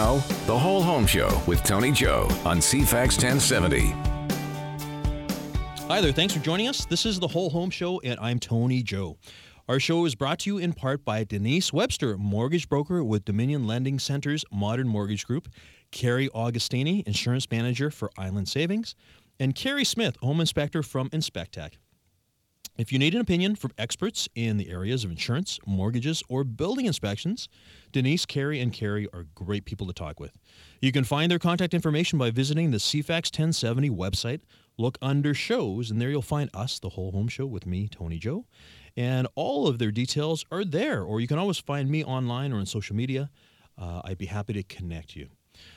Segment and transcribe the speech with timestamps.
[0.00, 0.16] Now,
[0.46, 3.88] The Whole Home Show with Tony Joe on CFAX 1070.
[5.88, 6.10] Hi there.
[6.10, 6.86] Thanks for joining us.
[6.86, 9.18] This is The Whole Home Show, and I'm Tony Joe.
[9.68, 13.66] Our show is brought to you in part by Denise Webster, mortgage broker with Dominion
[13.66, 15.50] Lending Centres Modern Mortgage Group,
[15.90, 18.94] Cary Augustini, insurance manager for Island Savings,
[19.38, 21.72] and Carrie Smith, home inspector from Inspectec.
[22.80, 26.86] If you need an opinion from experts in the areas of insurance, mortgages, or building
[26.86, 27.46] inspections,
[27.92, 30.32] Denise, Carrie, and Carrie are great people to talk with.
[30.80, 34.40] You can find their contact information by visiting the CFAX 1070 website.
[34.78, 38.16] Look under shows, and there you'll find us, the whole home show with me, Tony
[38.16, 38.46] Joe.
[38.96, 42.60] And all of their details are there, or you can always find me online or
[42.60, 43.28] on social media.
[43.76, 45.28] Uh, I'd be happy to connect you.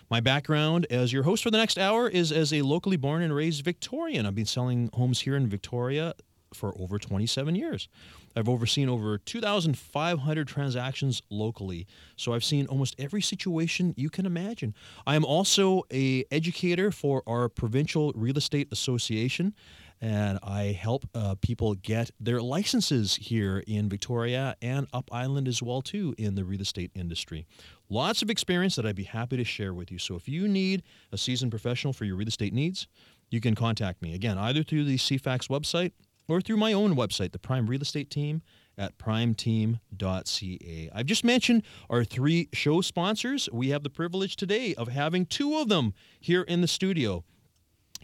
[0.09, 3.35] My background as your host for the next hour is as a locally born and
[3.35, 4.25] raised Victorian.
[4.25, 6.13] I've been selling homes here in Victoria
[6.55, 7.87] for over 27 years.
[8.35, 14.73] I've overseen over 2,500 transactions locally, so I've seen almost every situation you can imagine.
[15.05, 19.53] I am also a educator for our provincial real estate association,
[20.01, 25.63] and I help uh, people get their licenses here in Victoria and up island as
[25.63, 27.45] well too in the real estate industry.
[27.89, 29.99] Lots of experience that I'd be happy to share with you.
[29.99, 32.87] So if you need a seasoned professional for your real estate needs,
[33.29, 35.93] you can contact me again either through the CFAX website
[36.27, 38.41] or through my own website, the Prime Real Estate Team
[38.77, 40.89] at primeteam.ca.
[40.93, 43.49] I've just mentioned our three show sponsors.
[43.51, 47.23] We have the privilege today of having two of them here in the studio.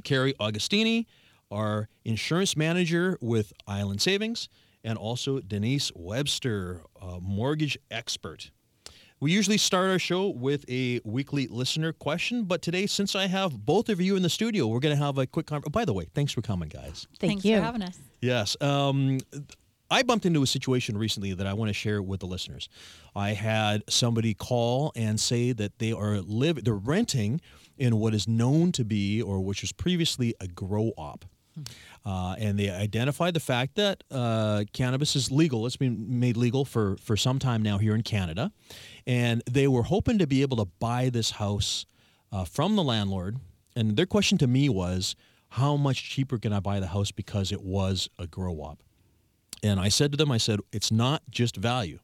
[0.04, 1.06] Cary Augustini,
[1.52, 4.50] our insurance manager with Island Savings,
[4.84, 8.52] and also Denise Webster, a mortgage expert.
[9.22, 13.66] We usually start our show with a weekly listener question, but today, since I have
[13.66, 15.74] both of you in the studio, we're going to have a quick conversation.
[15.76, 17.06] Oh, by the way, thanks for coming, guys.
[17.20, 17.58] Thank Thanks you.
[17.58, 18.00] for having us.
[18.22, 18.58] Yes.
[18.62, 19.20] Um,
[19.92, 22.70] I bumped into a situation recently that I want to share with the listeners.
[23.16, 27.42] I had somebody call and say that they are live they're renting
[27.78, 31.26] in what is known to be or which was previously a grow op.
[32.06, 35.66] Uh, and they identified the fact that uh, cannabis is legal.
[35.66, 38.52] It's been made legal for, for some time now here in Canada.
[39.06, 41.86] And they were hoping to be able to buy this house
[42.32, 43.38] uh, from the landlord.
[43.76, 45.16] And their question to me was,
[45.50, 48.84] how much cheaper can I buy the house because it was a grow op?
[49.64, 52.00] And I said to them, I said, it's not just value.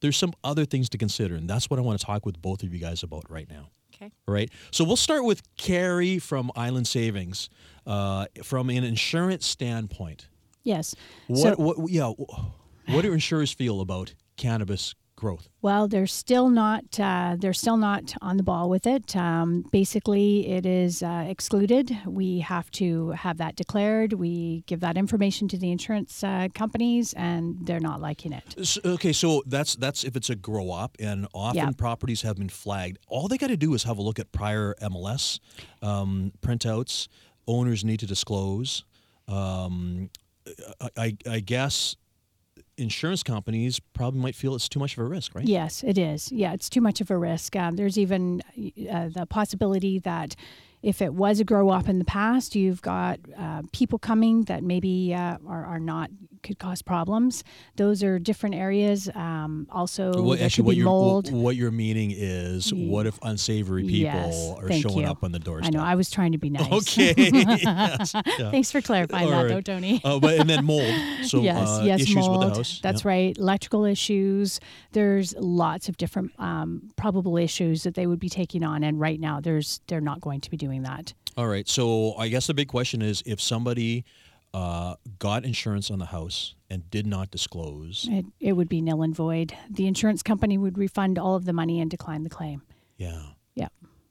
[0.00, 1.34] There's some other things to consider.
[1.34, 3.68] And that's what I want to talk with both of you guys about right now.
[3.94, 4.10] Okay.
[4.26, 4.50] All right.
[4.70, 7.48] So we'll start with Carrie from Island Savings.
[7.86, 10.28] Uh, from an insurance standpoint,
[10.62, 10.94] Yes.
[11.26, 12.08] what, So- what, yeah,
[12.88, 14.94] what do insurers feel about cannabis
[15.24, 15.48] growth?
[15.62, 16.84] Well, they're still not.
[17.00, 19.16] Uh, they're still not on the ball with it.
[19.16, 21.86] Um, basically, it is uh, excluded.
[22.06, 24.12] We have to have that declared.
[24.12, 28.54] We give that information to the insurance uh, companies, and they're not liking it.
[28.58, 31.70] S- Okay, so that's that's if it's a grow op, and often Yeah.
[31.86, 32.98] properties have been flagged.
[33.08, 35.40] All they got to do is have a look at prior MLS
[35.82, 37.08] um, printouts.
[37.46, 38.84] Owners need to disclose.
[39.28, 40.10] Um,
[40.80, 41.96] I, I, I guess
[42.76, 45.46] insurance companies probably might feel it's too much of a risk, right?
[45.46, 46.32] Yes, it is.
[46.32, 47.56] Yeah, it's too much of a risk.
[47.56, 48.42] Um, there's even
[48.90, 50.34] uh, the possibility that
[50.82, 54.62] if it was a grow op in the past, you've got uh, people coming that
[54.62, 56.10] maybe uh, are, are not
[56.44, 57.42] could cause problems.
[57.76, 59.08] Those are different areas.
[59.14, 61.32] Um, also, Well, actually, what you're mold.
[61.32, 65.06] what, you're meaning is, what if unsavory people Yes, are showing you.
[65.06, 65.74] up on the doorstep?
[65.74, 65.82] I know.
[65.82, 66.70] I was trying to be nice.
[66.72, 67.14] Okay.
[67.18, 68.14] yes.
[68.38, 68.50] Yeah.
[68.50, 70.00] Thanks for clarifying that, though, Tony.
[70.04, 70.94] Uh, but and then mold.
[71.24, 72.38] So yes, uh, yes, issues mold.
[72.40, 72.80] with the house.
[72.82, 73.08] That's Yeah.
[73.08, 73.38] right.
[73.38, 74.60] Electrical issues.
[74.92, 79.18] There's lots of different um, probable issues that they would be taking on, and right
[79.18, 81.14] now, there's they're not going to be doing that.
[81.36, 81.68] All right.
[81.68, 84.04] So I guess the big question is if somebody
[84.54, 89.02] uh, got insurance on the house and did not disclose, It, it would be nil
[89.02, 89.52] and void.
[89.68, 92.62] The insurance company would refund all of the money and decline the claim.
[92.96, 93.22] yeah.
[93.56, 93.68] Yeah,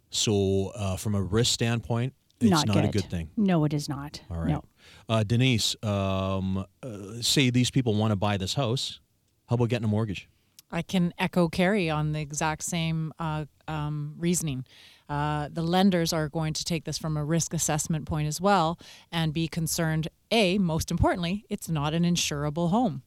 [0.09, 2.85] So uh, from a risk standpoint, it's not, not, good.
[2.85, 3.29] a good thing.
[3.35, 4.21] No, it is not.
[4.29, 4.47] All right.
[4.49, 4.63] No.
[5.09, 8.99] Uh, Denise, um, uh, say these people want to buy this house.
[9.47, 10.29] How about getting a mortgage?
[10.71, 14.65] I can echo Carrie on the exact same uh, um, reasoning.
[15.09, 18.79] Uh, the lenders are going to take this from a risk assessment point as well
[19.11, 20.07] and be concerned.
[20.31, 23.03] A, most importantly, it's not an insurable home.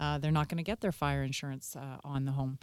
[0.00, 2.58] Uh, they're not going to get their fire insurance uh, on the home.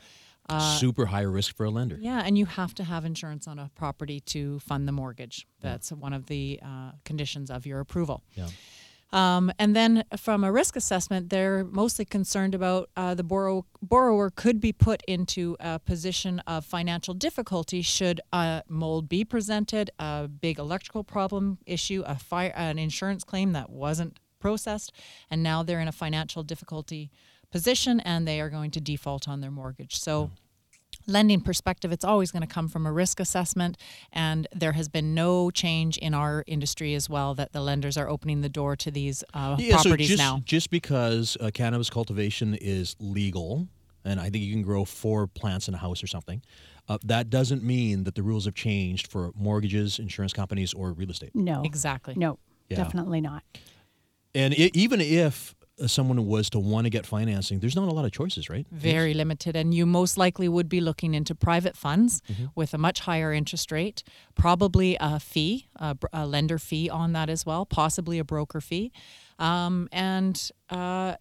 [0.80, 1.98] Super high risk for a lender.
[2.02, 5.48] Yeah, and you have to have insurance on a property to fund the mortgage.
[5.62, 8.24] That's one of the uh, conditions of your approval.
[8.34, 8.48] Yeah.
[9.14, 14.30] Um, and then from a risk assessment, they're mostly concerned about uh, the borrow, borrower
[14.30, 20.30] could be put into a position of financial difficulty should a mold be presented, a
[20.30, 24.92] big electrical problem issue, a fire, an insurance claim that wasn't processed,
[25.30, 27.12] and now they're in a financial difficulty
[27.52, 30.00] position and they are going to default on their mortgage.
[30.00, 30.32] So
[31.08, 33.78] lending perspective, it's always going to come from a risk assessment.
[34.12, 38.10] And there has been no change in our industry as well that the lenders are
[38.10, 40.42] opening the door to these uh, properties so just, now.
[40.46, 43.68] Just because uh, cannabis cultivation is legal,
[44.06, 46.42] and I think you can grow four plants in a house or something,
[46.90, 51.12] uh, that doesn't mean that the rules have changed for mortgages, insurance companies, or real
[51.12, 51.32] estate.
[51.36, 51.64] No.
[51.64, 52.16] Exactly.
[52.18, 52.40] No,
[52.70, 52.78] Yeah.
[52.78, 53.44] definitely not.
[54.34, 55.56] And i even if
[55.88, 58.68] someone was to want to get financing, there's not a lot of choices, right?
[58.72, 59.56] Very limited.
[59.56, 62.22] And you most likely would be looking into private funds
[62.56, 64.04] with a much higher interest rate,
[64.36, 68.92] probably a fee, a, a lender fee on that as well, possibly a broker fee.
[69.40, 71.16] Um, and uh,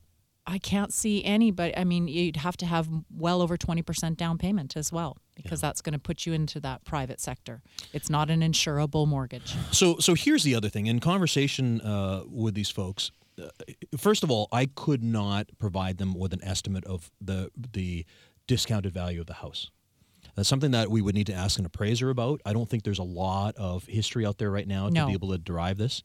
[0.47, 4.37] I can't see any, but I mean, you'd have to have well over 20% down
[4.37, 7.62] payment as well, because that's going to put you into that private sector.
[7.93, 9.55] It's not an insurable mortgage.
[9.70, 10.87] So, so here's the other thing.
[10.87, 13.19] In conversation uh, with these folks, uh,
[13.96, 18.04] first of all, I could not provide them with an estimate of the the
[18.46, 19.70] discounted value of the house.
[20.36, 22.40] That's something that we would need to ask an appraiser about.
[22.44, 25.06] I don't think there's a lot of history out there right now to No.
[25.06, 26.02] be able to derive this.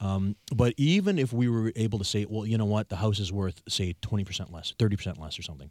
[0.00, 3.18] Um, but even if we were able to say, well, you know what, the house
[3.18, 5.70] is worth, say, 20% less, 30% less, or something,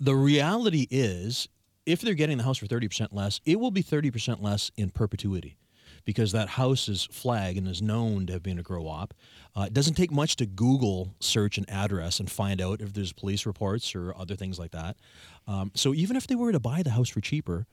[0.00, 1.48] the reality is
[1.86, 5.56] if they're getting the house for 30% less, it will be 30% less in perpetuity
[6.04, 9.14] because that house is flagged and is known to have been a grow op.
[9.56, 13.12] Uh, it doesn't take much to Google search an address and find out if there's
[13.12, 14.96] police reports or other things like that.
[15.46, 17.66] Um, so even if they were to buy the house for cheaper,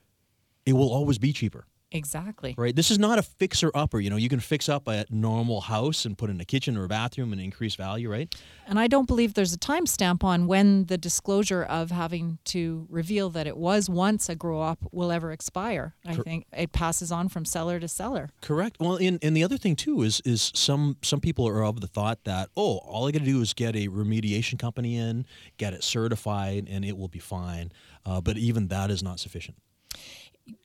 [0.64, 1.66] it will always be cheaper.
[1.92, 2.54] Exactly.
[2.56, 2.74] Right.
[2.74, 4.00] This is not a fixer upper.
[4.00, 6.84] You know, you can fix up a normal house and put in a kitchen or
[6.84, 8.34] a bathroom and increase value, right?
[8.66, 13.30] And I don't believe there's a timestamp on when the disclosure of having to reveal
[13.30, 15.94] that it was once a grow op will ever expire.
[16.06, 18.30] I think it passes on from seller to seller.
[18.40, 18.76] Correct.
[18.80, 21.86] Well, and, and the other thing too is is some some people are of the
[21.86, 25.26] thought that oh, all I got to do is get a remediation company in,
[25.58, 27.72] get it certified, and it will be fine.
[28.04, 29.56] Uh, but even that is not sufficient.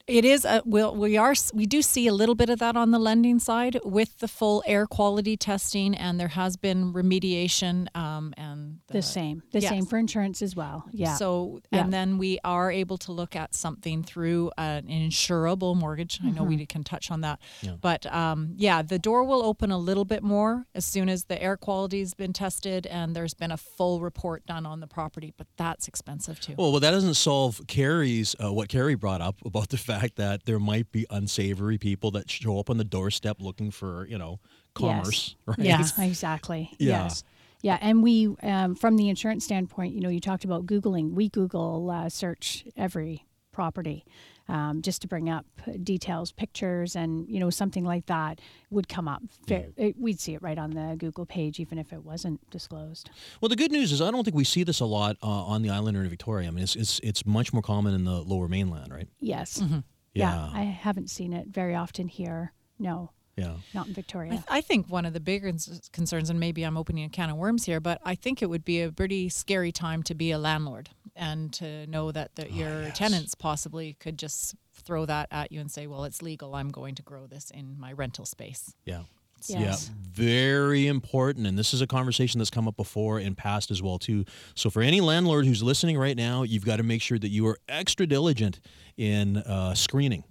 [0.08, 2.92] It is a we'll, we are we do see a little bit of that on
[2.92, 8.34] the lending side with the full air quality testing, and there has been remediation um,
[8.38, 9.44] and The same.
[9.52, 9.70] The yes.
[9.70, 10.86] same for insurance as well.
[10.94, 11.16] Yeah.
[11.16, 11.82] So, Yeah.
[11.82, 16.20] and then we are able to look at something through an insurable mortgage.
[16.24, 16.58] I know Mm-hmm.
[16.60, 17.40] we can touch on that.
[17.62, 17.72] yeah.
[17.82, 21.42] But um, yeah, the door will open a little bit more as soon as the
[21.44, 25.34] air quality has been tested and there's been a full report done on the property.
[25.38, 26.54] But that's expensive too.
[26.58, 30.46] Well, well, that doesn't solve Carrie's uh, what Carrie brought up about the fact that
[30.46, 34.40] there might be unsavory people that show up on the doorstep looking for you know
[34.74, 35.60] commerce, right?
[35.60, 36.72] Yeah, exactly.
[36.80, 37.04] Yeah.
[37.04, 37.24] Yes.
[37.64, 41.14] Yeah, and we, um, from the insurance standpoint, you know, you talked about Googling.
[41.14, 44.06] We Google uh, search every property
[44.50, 45.46] um, just to bring up
[45.84, 48.40] details, pictures, and, you know, something like that
[48.70, 49.22] would come up.
[49.48, 53.10] Fa- it, we'd see it right on the Google page, even if it wasn't disclosed.
[53.42, 55.62] Well, the good news is I don't think we see this a lot uh, on
[55.62, 56.48] the island or in Victoria.
[56.48, 59.08] I mean, it's, it's it's much more common in the Lower Mainland, right?
[59.20, 59.60] Yes.
[59.60, 59.80] Mm-hmm.
[60.14, 60.50] Yeah.
[60.54, 62.54] I haven't seen it very often here.
[62.80, 63.56] No, yeah.
[63.74, 64.32] not in Victoria.
[64.32, 65.52] I, th- I think one of the bigger
[65.94, 68.66] concerns, and maybe I'm opening a can of worms here, but I think it would
[68.66, 72.90] be a pretty scary time to be a landlord and to know that the, your
[72.92, 76.56] tenants possibly could just throw that at you and say, well, it's legal.
[76.56, 78.74] I'm going to grow this in my rental space.
[78.86, 79.04] Yeah.
[79.48, 79.90] Yes.
[79.90, 81.46] Yeah, very important.
[81.46, 84.26] And this is a conversation that's come up before and past as well too.
[84.56, 87.46] So for any landlord who's listening right now, you've got to make sure that you
[87.48, 88.60] are extra diligent
[88.98, 90.24] in uh, screening.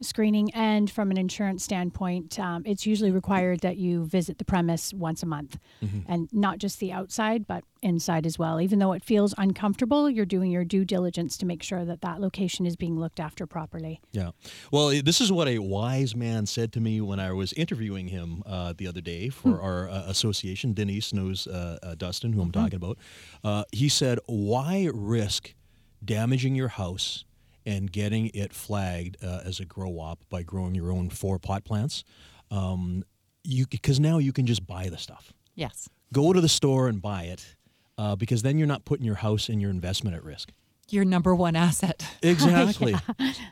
[0.00, 4.94] Screening and from an insurance standpoint um, it's usually required that you visit the premise
[4.94, 5.58] once a month
[6.08, 10.26] and not just the outside but inside as well even though it feels uncomfortable you're
[10.26, 14.00] doing your due diligence to make sure that that location is being looked after properly
[14.12, 14.30] Yeah.
[14.72, 18.42] Well, this is what a wise man said to me when I was interviewing him
[18.46, 20.74] uh, the other day for our uh, association.
[20.74, 22.98] Denise knows uh, uh, Dustin, who I'm talking about.
[23.42, 25.54] Uh, he said, Why risk
[26.04, 27.24] damaging your house
[27.68, 31.64] and getting it flagged uh, as a grow op by growing your own four pot
[31.64, 32.04] plants?
[32.50, 33.04] Um,
[33.44, 35.32] you Because now you can just buy the stuff.
[35.54, 35.88] Yes.
[36.12, 37.56] Go to the store and buy it
[37.98, 40.52] uh, because then you're not putting your house and your investment at risk.
[40.90, 42.06] Your number one asset.
[42.22, 42.94] Exactly.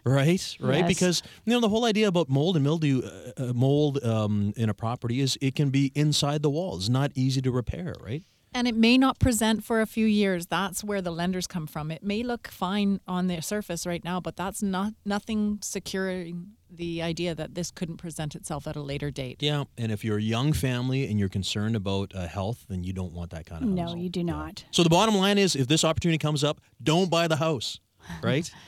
[0.05, 0.57] Right.
[0.61, 0.79] Right.
[0.79, 0.87] Yes.
[0.87, 4.71] Because you know the whole idea about mold and mildew, uh, uh, mold um, in
[4.71, 7.95] a property is it can be inside the walls, not easy to repair.
[8.01, 8.25] Right.
[8.55, 10.47] And it may not present for a few years.
[10.47, 11.91] That's where the lenders come from.
[11.91, 17.03] It may look fine on the surface right now, but that's not nothing securing the
[17.03, 19.43] idea that this couldn't present itself at a later date.
[19.43, 19.65] Yeah.
[19.79, 23.13] And if you're a young family and you're concerned about uh, health, then you don't
[23.13, 23.95] want that kind of house.
[23.95, 27.11] no you do not So the bottom line is, if this opportunity comes up, don't
[27.11, 27.81] buy the house.
[28.23, 28.51] Right.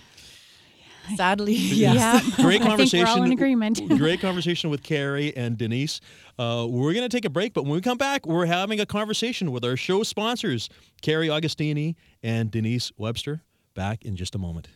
[1.16, 1.94] Sadly, Yeah.
[1.94, 2.36] yes.
[2.36, 3.06] Great I think conversation.
[3.06, 3.80] we're all in agreement.
[3.98, 6.00] Great conversation with Carrie and Denise.
[6.38, 8.86] Uh, we're going to take a break, but when we come back, we're having a
[8.86, 10.68] conversation with our show sponsors,
[11.02, 13.42] Cary Augustini and Denise Webster.
[13.74, 14.68] Back in just a moment.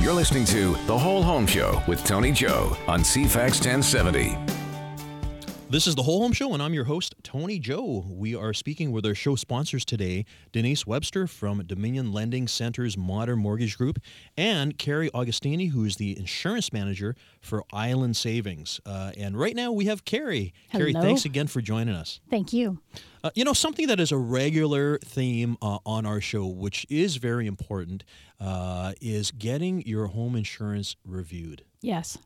[0.00, 4.57] You're listening to The Whole Home Show with Tony Joe on CFAX 1070.
[5.70, 8.06] This is the Whole Home Show, and I'm your host, Tony Joe.
[8.08, 13.38] We are speaking with our show sponsors today Denise Webster from Dominion Lending Centres Modern
[13.40, 13.98] Mortgage Group,
[14.34, 18.80] and Cary Augustini, who is the insurance manager for Island Savings.
[18.86, 20.54] Uh, and right now we have Carrie.
[20.70, 20.90] Hello.
[20.90, 22.20] Carrie, thanks again for joining us.
[22.30, 22.78] Thank you.
[23.22, 27.16] Uh, you know, something that is a regular theme uh, on our show, which is
[27.16, 28.04] very important,
[28.40, 31.64] uh, is getting your home insurance reviewed.
[31.82, 32.16] Yes.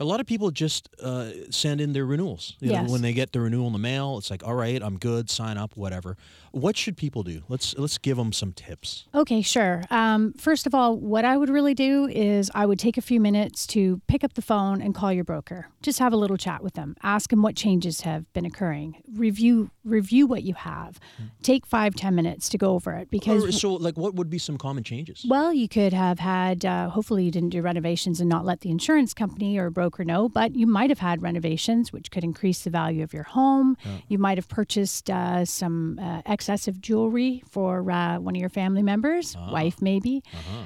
[0.00, 2.56] A lot of people just uh, send in their renewals.
[2.60, 4.96] You know, when they get the renewal in the mail, it's like, all right, I'm
[4.96, 6.16] good, sign up, whatever.
[6.52, 7.42] What should people do?
[7.48, 9.06] Let's let's give them some tips.
[9.14, 9.84] Okay, sure.
[9.90, 13.20] Um, first of all, what I would really do is I would take a few
[13.20, 15.68] minutes to pick up the phone and call your broker.
[15.82, 16.96] Just have a little chat with them.
[17.02, 19.02] Ask them what changes have been occurring.
[19.14, 20.98] Review review what you have.
[21.42, 24.38] Take five ten minutes to go over it because Or, so, like, what would be
[24.38, 25.26] some common changes?
[25.28, 28.70] Well, you could have had, uh, hopefully, you didn't do renovations and not let the
[28.70, 32.70] insurance company or broker know, but you might have had renovations, which could increase the
[32.70, 33.76] value of your home.
[34.08, 38.82] You might have purchased uh, some uh, excessive jewelry for uh, one of your family
[38.82, 40.22] members, wife maybe.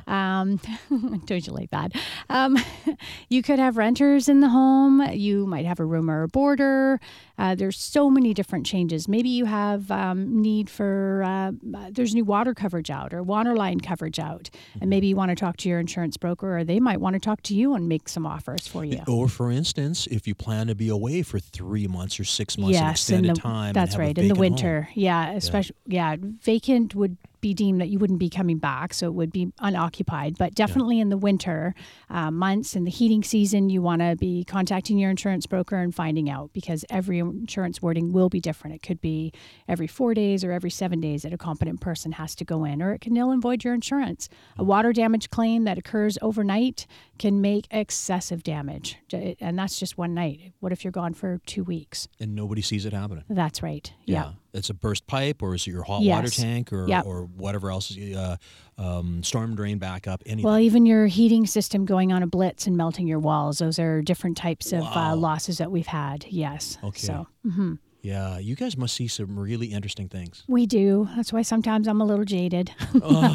[0.06, 0.60] Um,
[1.26, 1.92] don't you like that?
[2.28, 2.56] Um,
[3.28, 5.00] you could have renters in the home.
[5.12, 7.00] You might have a roomer or a boarder.
[7.36, 9.08] Uh, there's so many different changes.
[9.08, 13.56] Maybe you have um, need for uh, uh, there's new water coverage out or water
[13.56, 14.50] line coverage out,
[14.80, 17.20] and maybe you want to talk to your insurance broker, or they might want to
[17.20, 19.00] talk to you and make some offers for you.
[19.08, 22.74] Or, for instance, if you plan to be away for three months or six months,
[22.78, 24.40] yes, in the time, that's right in the vacant home.
[24.40, 24.88] winter.
[24.94, 26.16] Yeah, especially yeah.
[26.20, 30.38] vacant would be deemed that you wouldn't be coming back, so it would be unoccupied.
[30.38, 31.74] But definitely in the winter
[32.08, 35.94] uh, months in the heating season, you want to be contacting your insurance broker and
[35.94, 38.76] finding out because every insurance wording will be different.
[38.76, 39.30] It could be
[39.68, 42.80] every four days or every seven days that a competent person has to go in,
[42.80, 44.30] or it can nil and void your insurance.
[44.56, 46.86] A water damage claim that occurs overnight
[47.18, 50.54] can make excessive damage, and that's just one night.
[50.60, 52.08] What if you're gone for two weeks?
[52.18, 53.24] and nobody sees it happening.
[53.28, 53.92] That's right.
[54.06, 54.32] yeah.
[54.54, 57.06] It's a burst pipe, or is it your hot water tank, or Yep.
[57.06, 58.36] or whatever else, uh,
[58.78, 60.44] um, storm drain backup, anything.
[60.48, 64.00] Well, even your heating system going on a blitz and melting your walls, those are
[64.00, 65.12] different types of Wow.
[65.12, 66.24] uh, losses that we've had.
[66.30, 66.78] Yes.
[66.84, 66.98] Okay.
[67.00, 67.78] So mhm.
[68.04, 70.44] Yeah, you guys must see some really interesting things.
[70.46, 71.08] we do.
[71.16, 72.70] That's why sometimes I'm a little jaded.
[73.02, 73.34] oh,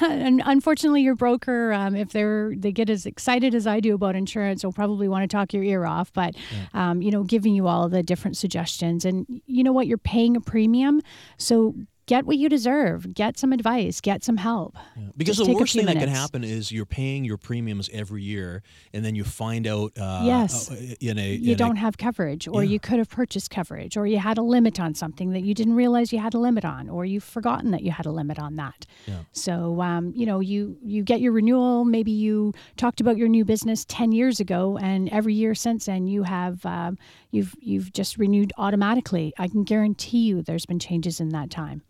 [0.00, 4.16] and unfortunately, your broker, um, if they're they get as excited as I do about
[4.16, 6.12] insurance, will probably want to talk your ear off.
[6.12, 6.34] But
[6.74, 10.36] um, you know, giving you all the different suggestions, and you know what, you're paying
[10.36, 11.00] a premium,
[11.38, 11.76] so
[12.10, 13.14] get what you deserve.
[13.14, 14.00] Get some advice.
[14.00, 14.74] Get some help.
[15.16, 18.62] Because Just the worst thing that can happen is you're paying your premiums every year,
[18.92, 20.70] and then you find out, uh, Yes.
[20.72, 22.70] uh, in a you in don't a, have coverage or Yeah.
[22.72, 25.74] you could have purchased coverage or you had a limit on something that you didn't
[25.74, 28.56] realize you had a limit on or you've forgotten that you had a limit on
[28.56, 29.20] that Yeah.
[29.32, 33.44] so um, you know you you get your renewal maybe you talked about your new
[33.44, 36.98] business 10 years ago and every year since then you have um,
[37.30, 41.82] you've you've just renewed automatically i can guarantee you there's been changes in that time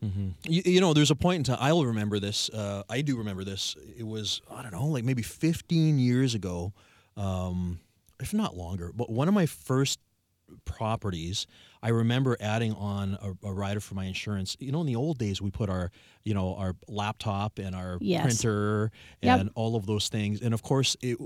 [0.48, 1.58] You, you know, there's a point in time.
[1.60, 2.48] I'll remember this.
[2.50, 3.76] Uh, I do remember this.
[3.96, 6.72] It was I don't know, like maybe 15 years ago,
[7.16, 7.80] um,
[8.18, 8.90] if not longer.
[8.94, 9.98] But one of my first
[10.64, 11.46] properties,
[11.82, 14.56] I remember adding on a, a rider for my insurance.
[14.60, 15.90] You know, in the old days, we put our,
[16.24, 18.22] you know, our laptop and our Yes.
[18.24, 18.90] printer
[19.22, 19.40] Yep.
[19.40, 20.40] and all of those things.
[20.40, 21.18] And of course, it,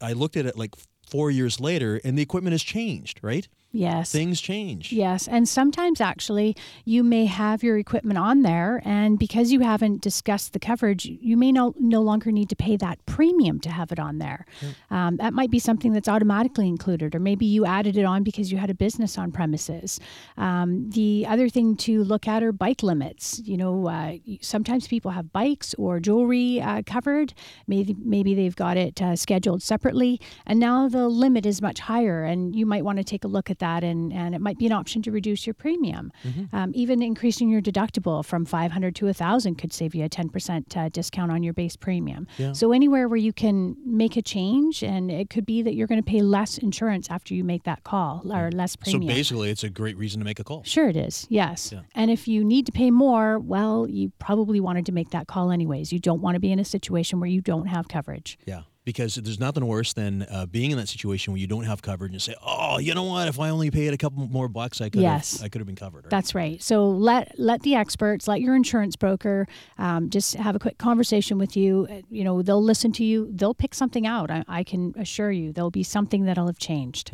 [0.00, 0.74] I looked at it like
[1.10, 3.20] four years later, and the equipment has changed.
[3.22, 3.48] Right?
[3.72, 4.92] Yes Things change.
[4.92, 10.02] Yes, and sometimes actually you may have your equipment on there, and because you haven't
[10.02, 13.92] discussed the coverage, you may no, no longer need to pay that premium to have
[13.92, 14.46] it on there.
[14.90, 18.50] Um, that might be something that's automatically included, or maybe you added it on because
[18.50, 20.00] you had a business on premises.
[20.36, 23.40] Um, the other thing to look at are bike limits.
[23.44, 27.32] You know, uh, sometimes people have bikes or jewelry uh, covered.
[27.66, 32.24] Maybe maybe they've got it uh, scheduled separately, and now the limit is much higher,
[32.24, 34.66] and you might want to take a look at that, and, and it might be
[34.66, 36.12] an option to reduce your premium.
[36.52, 40.88] Um, even increasing your deductible from 500 to 1,000 could save you a 10% uh,
[40.88, 42.26] discount on your base premium.
[42.38, 42.52] Yeah.
[42.52, 46.02] So anywhere where you can make a change, and it could be that you're going
[46.02, 49.02] to pay less insurance after you make that call or less premium.
[49.02, 50.62] So basically, it's a great reason to make a call.
[50.64, 51.26] Sure, it is.
[51.30, 51.72] Yes.
[51.72, 51.80] Yeah.
[51.94, 55.50] And if you need to pay more, well, you probably wanted to make that call
[55.50, 55.92] anyways.
[55.92, 58.38] You don't want to be in a situation where you don't have coverage.
[58.46, 61.82] Yeah, because there's nothing worse than uh, being in that situation where you don't have
[61.82, 63.28] coverage and say, "Oh, you know what?
[63.28, 65.38] If I only paid a couple more bucks, I could Yes.
[65.38, 66.10] have I could have been covered." Right?
[66.10, 66.62] That's right.
[66.62, 69.46] So let let the experts, let your insurance broker,
[69.78, 71.86] um, just have a quick conversation with you.
[71.90, 73.28] Uh, You know, they'll listen to you.
[73.32, 74.30] They'll pick something out.
[74.30, 77.12] I, I can assure you, there'll be something that'll have changed.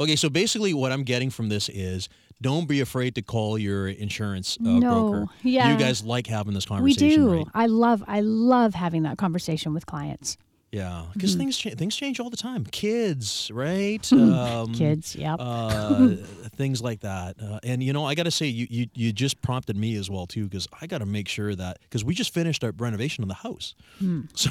[0.00, 2.08] okay, so basically, what I'm getting from this is.
[2.42, 4.80] Don't be afraid to call your insurance uh, No,
[5.10, 5.26] broker.
[5.44, 5.70] yeah.
[5.72, 7.08] You guys like having this conversation.
[7.24, 7.36] We do.
[7.36, 7.46] right?
[7.54, 10.36] I love I love having that conversation with clients.
[10.74, 12.64] Yeah, because things cha- things change all the time.
[12.64, 14.04] Kids, right?
[14.06, 14.32] Hmm.
[14.32, 15.36] um, Kids, yep.
[15.38, 16.08] uh,
[16.56, 17.36] things like that.
[17.40, 20.10] Uh, and you know, I got to say, you, you you just prompted me as
[20.10, 23.22] well too, because I got to make sure that because we just finished our renovation
[23.22, 23.74] of the house.
[24.34, 24.50] So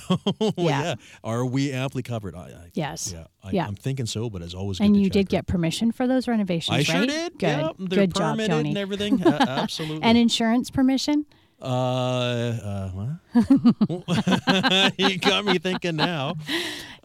[0.58, 0.82] yeah.
[0.84, 0.96] Yeah.
[1.24, 2.36] are we amply covered?
[2.36, 3.12] I, I, Yes.
[3.14, 3.68] Yeah, I, Yeah.
[3.68, 6.78] I'm thinking so, but it's always and you did get permission for those renovations, I
[6.78, 6.86] right?
[6.86, 7.34] sure did.
[7.38, 7.48] Good.
[7.60, 8.70] Yep, they're Good job, permitted Tony.
[8.70, 9.22] and everything.
[9.22, 10.04] A- absolutely.
[10.04, 11.26] And insurance permission?
[11.64, 13.34] Uh, uh, what?
[14.98, 16.36] you got me thinking now.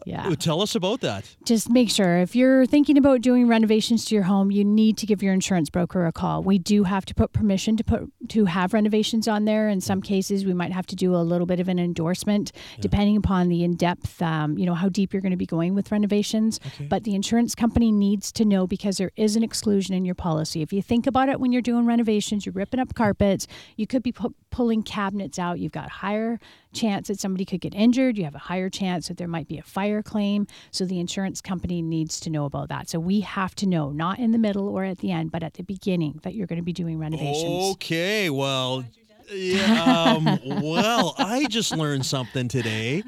[0.05, 0.33] Yeah.
[0.35, 1.25] Tell us about that.
[1.45, 5.05] just make sure if you're thinking about doing renovations to your home, you need to
[5.05, 6.41] give your insurance broker a call.
[6.43, 9.69] We do have to put permission to put to have renovations on there.
[9.69, 13.17] In some cases, we might have to do a little bit of an endorsement, depending
[13.17, 15.91] upon the in depth, um, you know, how deep you're going to be going with
[15.91, 16.59] renovations.
[16.87, 20.61] But the insurance company needs to know because there is an exclusion in your policy.
[20.61, 24.03] If you think about it, when you're doing renovations, you're ripping up carpets, you could
[24.03, 25.59] be pu- pulling cabinets out.
[25.59, 26.39] You've got higher
[26.73, 28.17] chance that somebody could get injured.
[28.17, 30.47] You have a higher chance that there might be a fire claim.
[30.71, 32.89] So the insurance company needs to know about that.
[32.89, 35.55] So we have to know, not in the middle or at the end, but at
[35.55, 37.73] the beginning that you're going to be doing renovations.
[37.73, 38.85] Okay, well,
[39.31, 43.03] yeah, um, well, I just learned something today.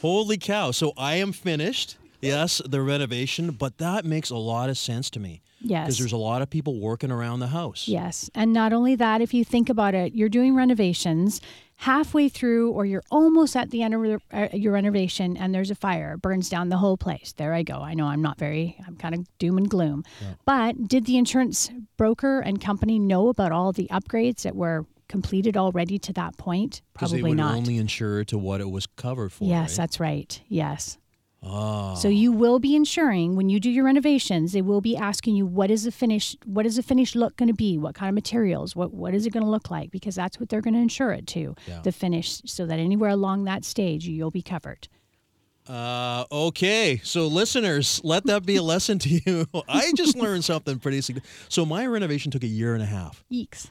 [0.00, 0.70] Holy cow!
[0.70, 1.96] So I am finished.
[2.20, 5.42] Yes, the renovation, but that makes a lot of sense to me.
[5.60, 5.86] Yes.
[5.86, 7.88] because there's a lot of people working around the house.
[7.88, 8.30] Yes.
[8.34, 11.40] And not only that, if you think about it, you're doing renovations
[11.76, 15.74] halfway through or you're almost at the end of uh, your renovation and there's a
[15.74, 17.32] fire, burns down the whole place.
[17.36, 17.74] There I go.
[17.80, 20.02] I know I'm not very, I'm kind of doom and gloom.
[20.44, 25.56] But did the insurance broker and company know about all the upgrades that were completed
[25.56, 26.80] already to that point?
[26.98, 27.54] 'Cause they Probably would not.
[27.54, 29.44] only insure to what it was covered for.
[29.44, 29.76] Yes, right?
[29.76, 30.40] that's right.
[30.48, 30.98] Yes.
[31.42, 31.94] Ah.
[31.94, 34.52] So you will be insuring when you do your renovations.
[34.52, 37.48] They will be asking you what is the finish, what is the finished look going
[37.48, 40.14] to be, what kind of materials, what what is it going to look like, because
[40.16, 41.80] that's what they're going to insure it to, Yeah.
[41.82, 44.88] the finish, so that anywhere along that stage you'll be covered.
[45.68, 49.46] Uh, okay, so listeners, let that be a lesson to you.
[49.68, 51.32] I just learned something pretty significant.
[51.48, 53.68] So my renovation took a year and a half, Eeks.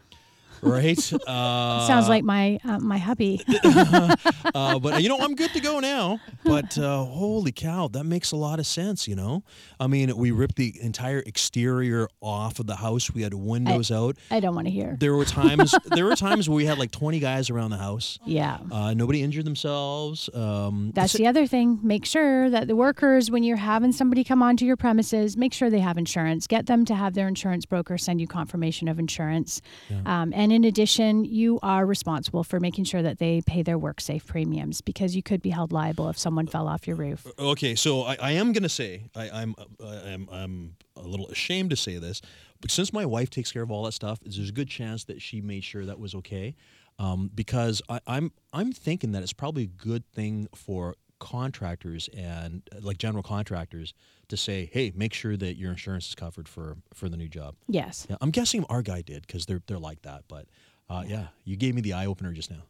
[0.65, 1.13] Right?
[1.25, 3.41] Uh, Sounds like my uh, my hubby.
[3.63, 6.19] uh, but you know, I'm good to go now.
[6.43, 9.07] But uh, holy cow, that makes a lot of sense.
[9.07, 9.43] You know,
[9.79, 13.11] I mean, we ripped the entire exterior off of the house.
[13.11, 14.17] We had windows out.
[14.29, 14.95] I don't want to hear.
[14.99, 15.73] There were times.
[15.85, 18.19] there were times where we had like 20 guys around the house.
[18.25, 18.59] Yeah.
[18.71, 20.29] Uh, nobody injured themselves.
[20.35, 21.79] Um, That's the other thing.
[21.81, 25.71] Make sure that the workers, when you're having somebody come onto your premises, make sure
[25.71, 26.45] they have insurance.
[26.45, 29.61] Get them to have their insurance broker send you confirmation of insurance.
[30.05, 34.25] Um, and in addition, you are responsible for making sure that they pay their WorkSafe
[34.25, 37.27] premiums because you could be held liable if someone fell off your roof.
[37.37, 41.75] Okay, so I, I am gonna say I, I'm I'm I'm a little ashamed to
[41.75, 42.21] say this,
[42.61, 45.21] but since my wife takes care of all that stuff, there's a good chance that
[45.21, 46.55] she made sure that was okay,
[46.99, 52.61] um, because I, I'm I'm thinking that it's probably a good thing for contractors and
[52.81, 53.93] like general contractors
[54.27, 57.55] to say, hey, make sure that your insurance is covered for for the new job.
[57.67, 58.07] Yes.
[58.09, 60.47] Yeah, I'm guessing our guy did because they're they're like that, but
[60.89, 62.63] uh, yeah, you gave me the eye opener just now.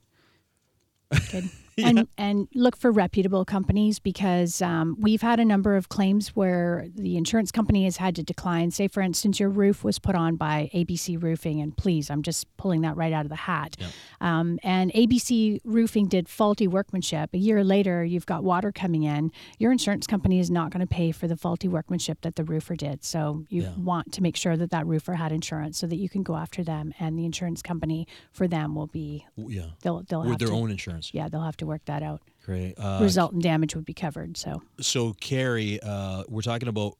[1.31, 1.49] Good.
[1.85, 6.85] And and look for reputable companies because um, we've had a number of claims where
[6.95, 8.71] the insurance company has had to decline.
[8.71, 12.47] Say, for instance, your roof was put on by ABC Roofing, and please, I'm just
[12.55, 13.75] pulling that right out of the hat.
[14.21, 17.31] Um, and ABC Roofing did faulty workmanship.
[17.33, 19.33] A year later, you've got water coming in.
[19.59, 22.77] Your insurance company is not going to pay for the faulty workmanship that the roofer
[22.77, 23.03] did.
[23.03, 23.73] So you Yeah.
[23.77, 26.63] want to make sure that that roofer had insurance so that you can go after
[26.63, 30.47] them, and the insurance company for them will be Yeah, they'll they'll with have their
[30.47, 31.11] to, own insurance.
[31.13, 32.75] yeah they'll have to work that out Great.
[32.77, 36.97] Uh, resultant damage would be covered so so Carrie, uh, we're talking about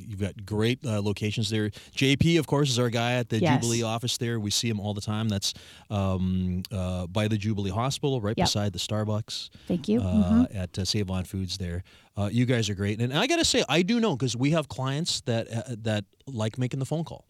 [0.09, 1.67] you've got great uh, locations there.
[2.01, 3.49] JP, of course, is our guy at the Yes.
[3.51, 4.35] Jubilee office there.
[4.47, 5.27] We see him all the time.
[5.33, 5.49] That's
[5.89, 8.45] um, uh, by the Jubilee Hospital, right Yep.
[8.47, 9.49] beside the Starbucks.
[9.67, 10.55] thank you uh, Mhm.
[10.63, 11.83] at uh, Save On Foods there.
[12.15, 14.51] Uh, you guys are great, and I got to say, I do know because we
[14.51, 17.25] have clients that uh, that like making the phone call,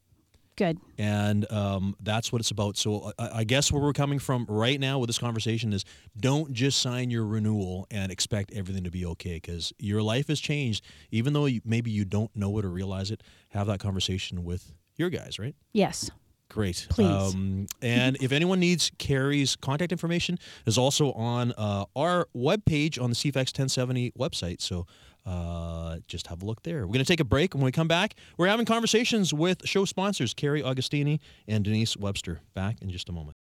[0.55, 2.77] good and um, that's what it's about.
[2.77, 5.85] So I, I guess where we're coming from right now with this conversation is,
[6.17, 10.39] don't just sign your renewal and expect everything to be okay because your life has
[10.39, 10.85] changed.
[11.11, 14.73] Even though you, maybe you don't know it or realize it, have that conversation with
[14.95, 15.55] your guys, right?
[15.73, 16.11] yes
[16.53, 16.85] Great.
[16.89, 17.07] Please.
[17.07, 20.37] Um, and if anyone needs Carrie's contact information,
[20.67, 24.61] is also on uh, our webpage on the CFAX 1070 website.
[24.61, 24.85] So
[25.25, 26.81] uh, just have a look there.
[26.81, 27.53] We're going to take a break.
[27.53, 32.41] When we come back, we're having conversations with show sponsors Cary Augustini and Denise Webster.
[32.53, 33.37] Back in just a moment.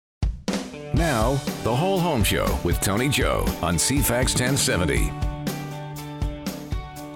[0.95, 5.36] Now, the Whole Home Show with Tony Joe on CFAX 1070.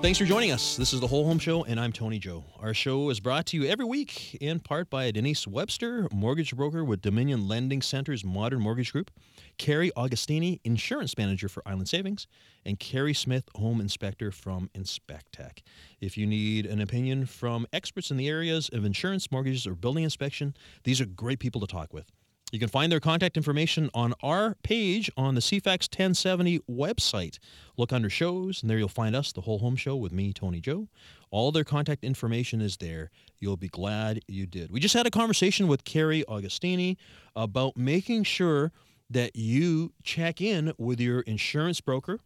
[0.03, 0.77] Thanks for joining us.
[0.77, 2.43] This is the Whole Home Show, and I'm Tony Joe.
[2.59, 6.83] Our show is brought to you every week in part by Denise Webster, mortgage broker
[6.83, 9.11] with Dominion Lending Centres Modern Mortgage Group,
[9.59, 12.27] Cary Augustini, insurance manager for Island Savings,
[12.65, 15.59] and Carrie Smith, home inspector from InspecTech.
[16.01, 20.05] If you need an opinion from experts in the areas of insurance, mortgages, or building
[20.05, 22.11] inspection, these are great people to talk with.
[22.51, 27.39] You can find their contact information on our page on the CFAX 1070 website.
[27.77, 30.61] Look under shows, and there you'll find us, the Whole Home Show with me, Tony
[30.61, 30.89] Joe.
[31.31, 33.11] All their contact information is there.
[33.39, 34.73] You'll be glad you did.
[34.73, 36.97] We just had a conversation with Cary Augustini
[37.37, 38.73] about making sure
[39.11, 42.19] that you check in with your insurance broker,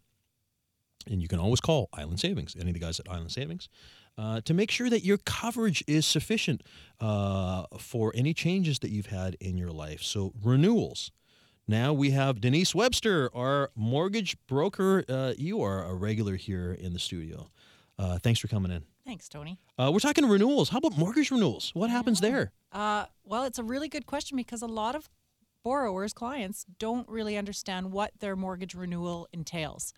[1.06, 3.68] and you can always call Island Savings, any of the guys at Island Savings,
[4.16, 6.62] uh, to make sure that your coverage is sufficient
[7.00, 10.02] uh, for any changes that you've had in your life.
[10.02, 11.10] So, renewals.
[11.66, 15.02] Now we have Denise Webster, our mortgage broker.
[15.08, 17.48] Uh, you are a regular here in the studio.
[17.98, 18.82] Uh, thanks for coming in.
[19.06, 19.58] Thanks, Tony.
[19.78, 20.68] Uh, we're talking renewals.
[20.70, 21.70] How about mortgage renewals?
[21.74, 22.52] What happens there?
[22.72, 25.08] Uh, well, it's a really good question because a lot of
[25.62, 29.94] borrowers, clients, don't really understand what their mortgage renewal entails.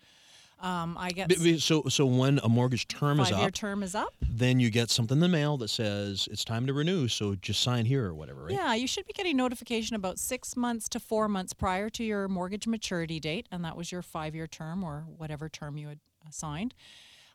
[0.58, 4.14] Um, I get So, so when a mortgage term is up, term is up.
[4.22, 7.08] then you get something in the mail that says it's time to renew.
[7.08, 8.52] So just sign here or whatever, right?
[8.54, 12.26] Yeah, you should be getting notification about six months to four months prior to your
[12.26, 15.98] mortgage maturity date, and that was your five-year term or whatever term you had
[16.30, 16.74] signed.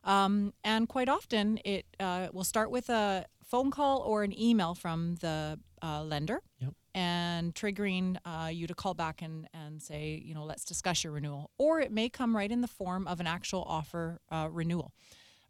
[0.04, 4.74] Um, and quite often, it uh, will start with a phone call or an email
[4.74, 6.74] from the uh, lender, Yep.
[6.94, 11.12] And triggering uh, you to call back and and say, you know, let's discuss your
[11.12, 11.50] renewal.
[11.58, 14.92] Or it may come right in the form of an actual offer uh, renewal,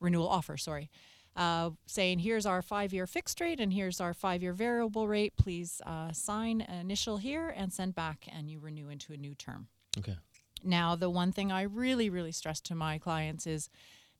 [0.01, 0.57] renewal offer.
[0.57, 0.91] Sorry.
[1.35, 5.33] Uh, saying here's our five-year fixed rate and here's our five-year variable rate.
[5.39, 9.69] Please uh, sign initial here and send back, and you renew into a new term.
[9.97, 10.17] Okay.
[10.63, 13.71] Now, the one thing I really, really stress to my clients is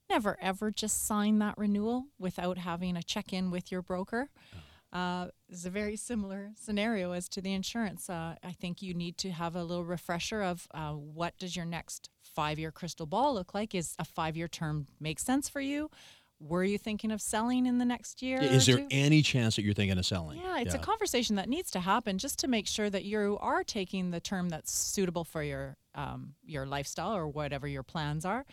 [0.09, 4.29] never ever just sign that renewal without having a check in with your broker.
[4.93, 8.11] Uh, it's a very similar scenario as to the insurance.
[8.11, 11.65] Uh, I think you need to have a little refresher of uh, what does your
[11.65, 13.73] next five year crystal ball look like?
[13.73, 15.89] Is a five year term make sense for you?
[16.39, 18.39] Were you thinking of selling in the next year?
[18.39, 18.87] Is there two?
[18.91, 20.39] any chance that you're thinking of selling?
[20.39, 23.63] Yeah, it's a conversation that needs to happen just to make sure that you are
[23.63, 28.45] taking the term that's suitable for your um, your lifestyle or whatever your plans are.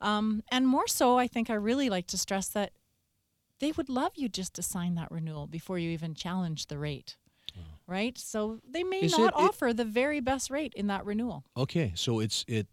[0.00, 2.72] Um, and more so, I think I really like to stress that
[3.60, 7.16] they would love you just to sign that renewal before you even challenge the rate.
[7.56, 7.60] Oh.
[7.86, 8.16] Right?
[8.18, 11.44] So they may Is not it- it- offer the very best rate in that renewal.
[11.56, 12.66] Okay, so it's it.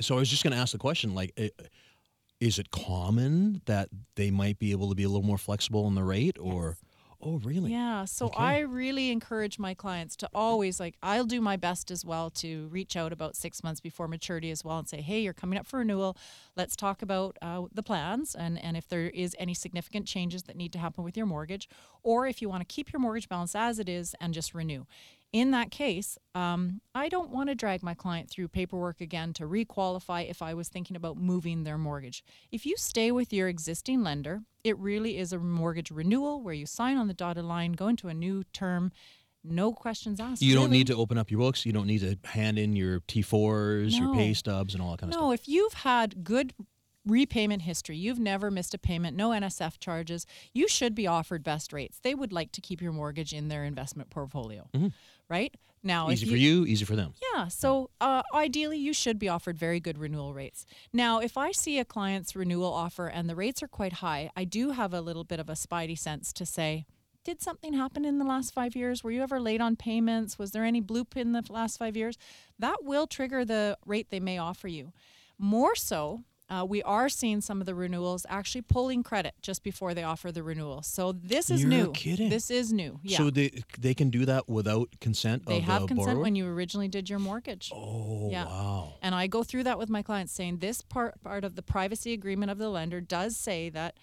[0.00, 1.50] So I was just going to ask the question, like, i-
[2.40, 5.94] is it common that they might be able to be a little more flexible in
[5.94, 6.76] the rate, or?
[7.22, 7.70] Oh, really?
[7.72, 8.06] Yeah.
[8.06, 8.42] So Okay.
[8.42, 12.68] I really encourage my clients to always like I'll do my best as well to
[12.68, 15.66] reach out about six months before maturity as well and say, hey, you're coming up
[15.66, 16.16] for renewal.
[16.56, 20.56] Let's talk about uh, the plans and and if there is any significant changes that
[20.56, 21.68] need to happen with your mortgage,
[22.02, 24.86] or if you want to keep your mortgage balance as it is and just renew.
[25.32, 29.44] In that case, um, I don't want to drag my client through paperwork again to
[29.44, 32.24] requalify if I was thinking about moving their mortgage.
[32.50, 36.66] If you stay with your existing lender, it really is a mortgage renewal where you
[36.66, 38.90] sign on the dotted line, go into a new term,
[39.44, 40.42] no questions asked.
[40.42, 40.78] You don't really.
[40.78, 41.64] need to open up your books.
[41.64, 45.12] You don't need to hand in your T4s, your pay stubs, and all that kind
[45.12, 45.28] of No, stuff.
[45.28, 46.52] No, if you've had good
[47.06, 51.72] repayment history, you've never missed a payment, no NSF charges, you should be offered best
[51.72, 51.98] rates.
[52.02, 54.68] They would like to keep your mortgage in their investment portfolio,
[55.30, 55.54] right?
[55.82, 56.10] Now.
[56.10, 57.14] Easy if for you, easy for them.
[57.32, 57.48] Yeah.
[57.48, 60.66] So uh, ideally, you should be offered very good renewal rates.
[60.92, 64.44] Now, if I see a client's renewal offer and the rates are quite high, I
[64.44, 66.84] do have a little bit of a spidey sense to say,
[67.24, 69.04] did something happen in the last five years?
[69.04, 70.38] Were you ever late on payments?
[70.38, 72.16] Was there any bloop in the last five years?
[72.58, 74.92] That will trigger the rate they may offer you.
[75.38, 79.94] More so, uh, we are seeing some of the renewals actually pulling credit just before
[79.94, 80.82] they offer the renewal.
[80.82, 81.92] So this is You're new.
[81.92, 82.28] kidding.
[82.28, 82.98] This is new.
[83.02, 83.18] Yeah.
[83.18, 86.22] So they they can do that without consent they have the consent borrower?
[86.22, 87.70] when you originally did your mortgage.
[87.74, 88.46] Oh, Yeah.
[88.46, 88.94] wow.
[89.00, 92.12] And I go through that with my clients saying this part part of the privacy
[92.12, 93.96] agreement of the lender does say that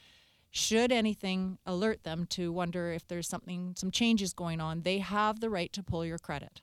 [0.49, 5.41] should anything alert them to wonder if there's something some changes going on, they have
[5.41, 6.61] the right to pull your credit.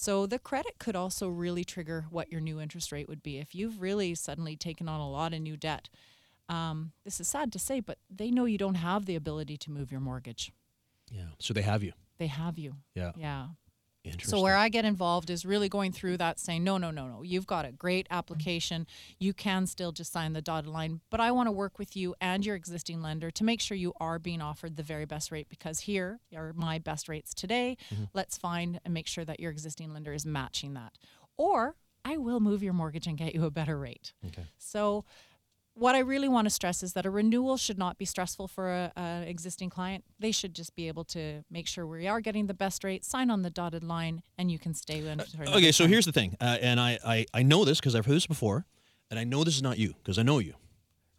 [0.00, 3.52] So the credit could also really trigger what your new interest rate would be if
[3.52, 5.88] you've really suddenly taken on a lot of new debt.
[6.48, 9.72] Um, this is sad to say, but they know you don't have the ability to
[9.72, 10.52] move your mortgage.
[11.10, 11.30] Yeah.
[11.40, 11.94] So they have you.
[12.18, 12.76] They have you.
[12.94, 13.10] Yeah.
[13.16, 13.46] Yeah.
[14.20, 17.22] So where I get involved is really going through that saying, no, no, no, no,
[17.22, 18.86] you've got a great application.
[19.18, 22.14] You can still just sign the dotted line, but I want to work with you
[22.20, 25.48] and your existing lender to make sure you are being offered the very best rate
[25.48, 27.76] because here are my best rates today.
[27.92, 28.04] Mm-hmm.
[28.14, 30.92] Let's find and make sure that your existing lender is matching that.
[31.36, 34.12] Or I will move your mortgage and get you a better rate.
[34.26, 34.44] Okay.
[34.56, 35.04] So
[35.78, 38.70] what I really want to stress is that a renewal should not be stressful for
[38.70, 40.04] a, a existing client.
[40.18, 43.30] They should just be able to make sure we are getting the best rate, sign
[43.30, 45.92] on the dotted line, and you can stay another Okay, so time.
[45.92, 48.66] here's the thing, uh, and I, I, I know this because I've heard this before,
[49.10, 50.54] and I know this is not you because I know you,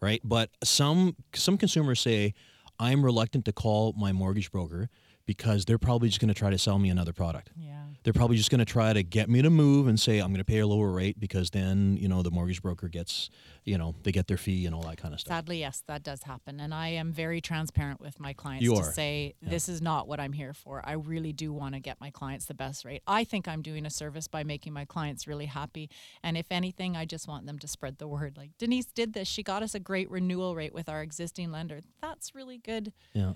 [0.01, 0.21] right?
[0.23, 2.33] But some some consumers say
[2.79, 4.89] I'm reluctant to call my mortgage broker
[5.29, 7.51] because they're probably just going to try to sell me another product.
[7.55, 7.83] Yeah.
[8.01, 10.39] They're probably just going to try to get me to move and say I'm going
[10.39, 13.29] to pay a lower rate because then you know the mortgage broker gets
[13.63, 15.29] you know they get their fee and all that kind of stuff.
[15.35, 16.59] Sadly, yes, that does happen.
[16.59, 18.91] And I am very transparent with my clients You to are.
[18.91, 20.81] say, this is not what I'm here for.
[20.83, 23.03] I really do want to get my clients the best rate.
[23.05, 25.91] I think I'm doing a service by making my clients really happy.
[26.23, 28.35] And if anything, I just want them to spread the word.
[28.35, 29.27] Like, Denise did this.
[29.27, 31.81] She got us a great renewal rate with our existing lender.
[32.01, 32.93] That's really good.
[33.13, 33.33] Yeah.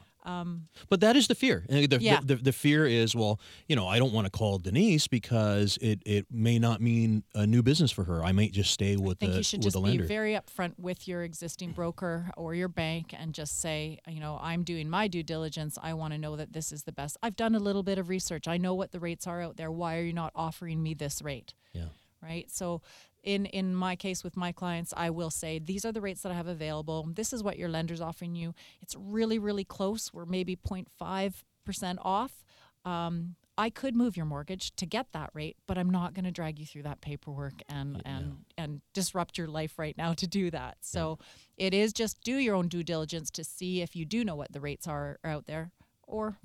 [0.90, 1.66] But that is the fear.
[1.70, 2.20] Uh, The, Yeah.
[2.22, 5.78] the, the, the fear is, well, you know, I don't want to call Denise because
[5.82, 8.24] it, it may not mean a new business for her.
[8.24, 10.74] I might just stay with I think the you should just the be very upfront
[10.78, 15.08] with your existing broker or your bank and just say, you know, I'm doing my
[15.08, 15.78] due diligence.
[15.82, 17.18] I want to know that this is the best.
[17.22, 18.48] I've done a little bit of research.
[18.48, 19.72] I know what the rates are out there.
[19.72, 21.54] Why are you not offering me this rate?
[21.74, 21.86] yeah.
[22.22, 22.50] Right.
[22.50, 22.82] So,
[23.24, 26.32] in in my case with my clients, I will say these are the rates that
[26.32, 27.08] I have available.
[27.14, 28.54] This is what your lender's offering you.
[28.82, 30.12] It's really really close.
[30.14, 31.34] We're maybe 0.5
[31.66, 32.44] percent off.
[32.86, 36.32] Um, I could move your mortgage to get that rate, but I'm not going to
[36.32, 40.50] drag you through that paperwork and and and disrupt your life right now to do
[40.52, 40.78] that.
[40.82, 41.20] So
[41.58, 44.52] it is just do your own due diligence to see if you do know what
[44.52, 45.72] the rates are out there,
[46.08, 46.38] or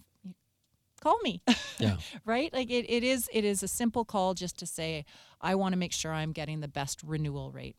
[1.01, 1.43] call me.
[1.81, 1.97] Yeah.
[2.25, 2.53] right?
[2.53, 5.05] Like it, it is it is a simple call just to say
[5.41, 7.77] I want to make sure I'm getting the best renewal rate.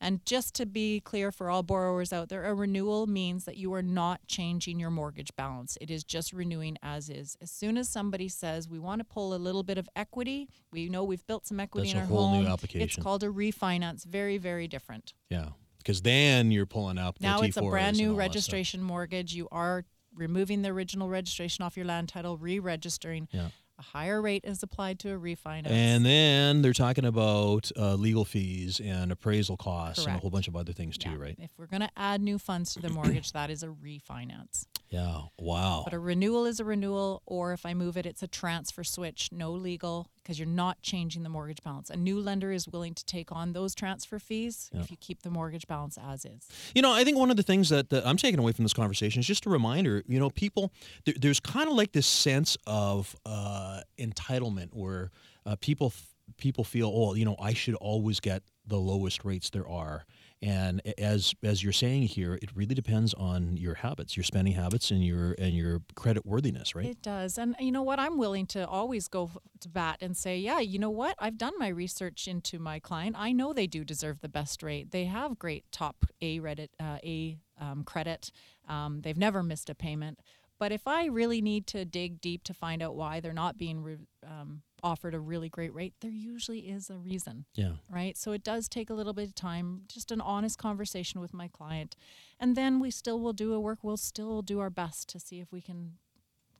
[0.00, 3.74] And just to be clear for all borrowers out there, a renewal means that you
[3.74, 5.76] are not changing your mortgage balance.
[5.80, 7.36] It is just renewing as is.
[7.42, 10.88] As soon as somebody says we want to pull a little bit of equity, we
[10.88, 12.80] know we've built some equity That's in a our whole new application.
[12.80, 14.04] It's called a refinance.
[14.06, 15.12] Very, very different.
[15.28, 15.48] Yeah.
[15.78, 19.34] Because then you're pulling up the Now it's a T4s brand new registration mortgage.
[19.34, 23.28] You are removing the original registration off your land title, re-registering.
[23.32, 23.48] Yeah.
[23.78, 25.70] A higher rate is applied to a refinance.
[25.70, 30.48] And then they're talking about uh, legal fees and appraisal costs and a whole bunch
[30.48, 31.34] of other things too, right?
[31.38, 34.66] If we're going to add new funds to the mortgage, that is a refinance.
[34.90, 35.20] Yeah.
[35.38, 35.82] Wow.
[35.84, 39.30] But a renewal is a renewal, or if I move it, it's a transfer switch,
[39.32, 41.90] no legal, because you're not changing the mortgage balance.
[41.90, 45.30] A new lender is willing to take on those transfer fees if you keep the
[45.30, 46.48] mortgage balance as is.
[46.74, 48.72] You know, I think one of the things that, that I'm taking away from this
[48.72, 50.02] conversation is just a reminder.
[50.06, 50.72] You know, people
[51.04, 55.10] there, there's kind of like this sense of uh, entitlement where
[55.46, 55.92] uh, people
[56.36, 60.04] people feel, oh, you know, I should always get the lowest rates there are.
[60.42, 64.90] And as as you're saying here, it really depends on your habits, your spending habits,
[64.90, 66.86] and your and your credit worthiness, right?
[66.86, 67.36] It does.
[67.36, 67.98] And you know what?
[67.98, 71.14] I'm willing to always go to bat and say, yeah, you know what?
[71.18, 73.16] I've done my research into my client.
[73.18, 74.92] I know they do deserve the best rate.
[74.92, 78.30] They have great top A Reddit, uh, A um, credit.
[78.66, 80.20] Um, they've never missed a payment.
[80.58, 83.82] But if I really need to dig deep to find out why they're not being
[83.82, 87.72] re- um, offered a really great rate, there usually is a reason yeah.
[87.88, 88.16] right?
[88.16, 91.48] So it does take a little bit of time, just an honest conversation with my
[91.48, 91.96] client.
[92.38, 95.40] And then we still will do a work, we'll still do our best to see
[95.40, 95.92] if we can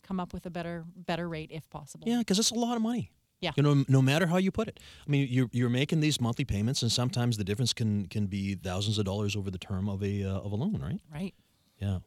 [0.02, 2.08] come up with a better better rate if possible.
[2.08, 3.12] Yeah, because it's a lot of money.
[3.40, 3.52] Yeah.
[3.56, 4.80] You know, no matter how you put it.
[5.06, 8.54] I mean, you're, you're making these monthly payments, and sometimes the difference can can be
[8.54, 11.00] thousands of dollars over the term of a uh, of a loan, right?
[11.12, 11.34] Right.
[11.78, 12.00] Yeah.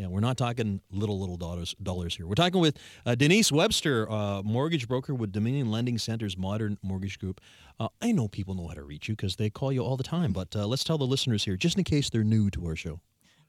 [0.00, 2.26] Yeah, we're not talking little little dollars dollars here.
[2.26, 7.18] We're talking with uh, Denise Webster, uh, mortgage broker with Dominion Lending Centres Modern Mortgage
[7.18, 7.38] Group.
[7.78, 10.02] Uh, I know people know how to reach you because they call you all the
[10.02, 12.76] time, but uh, let's tell the listeners here, just in case they're new to our
[12.76, 13.00] show.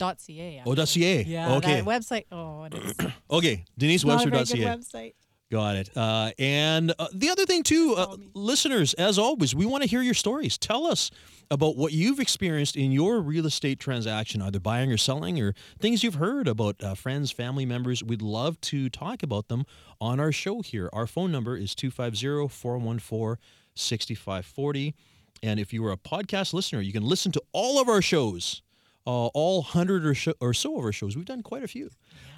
[0.00, 0.62] .ca.
[0.66, 1.22] Oh, dot .ca.
[1.24, 1.82] Yeah, Okay.
[1.82, 2.24] website.
[2.32, 5.14] Oh, it is not Okay, a very good website.
[5.50, 5.90] Got it.
[5.96, 10.00] Uh, and uh, the other thing, too, uh, listeners, as always, we want to hear
[10.00, 10.56] your stories.
[10.56, 11.10] Tell us
[11.50, 16.04] about what you've experienced in your real estate transaction, either buying or selling, or things
[16.04, 18.04] you've heard about uh, friends, family members.
[18.04, 19.64] We'd love to talk about them
[20.00, 20.88] on our show here.
[20.92, 23.36] Our phone number is 250 414
[23.74, 24.94] 6540.
[25.42, 28.62] And if you are a podcast listener, you can listen to all of our shows
[29.06, 31.16] uh, all hundred or, sh- or so of our shows.
[31.16, 31.90] We've done quite a few.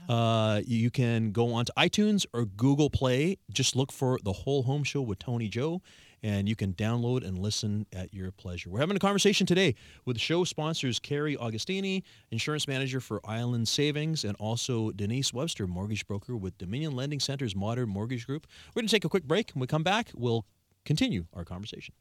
[0.08, 3.38] Uh, you can go on to iTunes or Google Play.
[3.50, 5.80] Just look for the whole home show with Tony Joe,
[6.22, 8.70] and you can download and listen at your pleasure.
[8.70, 14.24] We're having a conversation today with show sponsors Cary Augustini, insurance manager for Island Savings,
[14.24, 18.46] and also Denise Webster, mortgage broker with Dominion Lending Centres Modern Mortgage Group.
[18.74, 19.50] We're going to take a quick break.
[19.52, 20.46] When we come back, we'll
[20.84, 21.94] continue our conversation.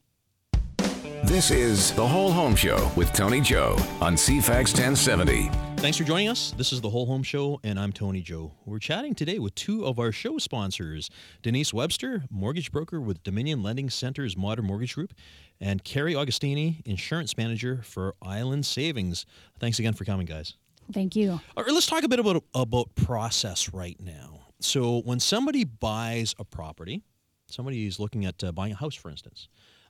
[1.02, 5.50] This is The Whole Home Show with Tony Joe on CFAX 1070.
[5.78, 6.54] Thanks for joining us.
[6.56, 8.52] This is the Whole Home Show, and I'm Tony Joe.
[8.66, 11.10] We're chatting today with two of our show sponsors
[11.42, 15.14] Denise Webster, mortgage broker with Dominion Lending Centres Modern Mortgage Group,
[15.60, 19.26] and Cary Augustini, insurance manager for Island Savings.
[19.60, 20.56] Thanks again for coming, guys.
[20.94, 21.32] Thank you.
[21.58, 24.42] All right, let's talk a bit about about process right now.
[24.60, 27.02] So, when somebody buys a property,
[27.48, 29.48] somebody is looking at uh, buying a house, for instance.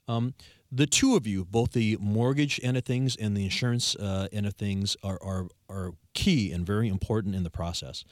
[0.07, 0.33] Um,
[0.71, 4.45] the two of you, both the mortgage end of things and the insurance uh, end
[4.45, 8.03] of things, are, are are key and very important in the process.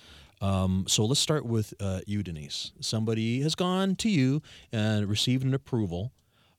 [0.41, 2.71] Um, so let's start with uh, you, Denise.
[2.79, 4.41] Somebody has gone to you
[4.71, 6.11] and received an approval.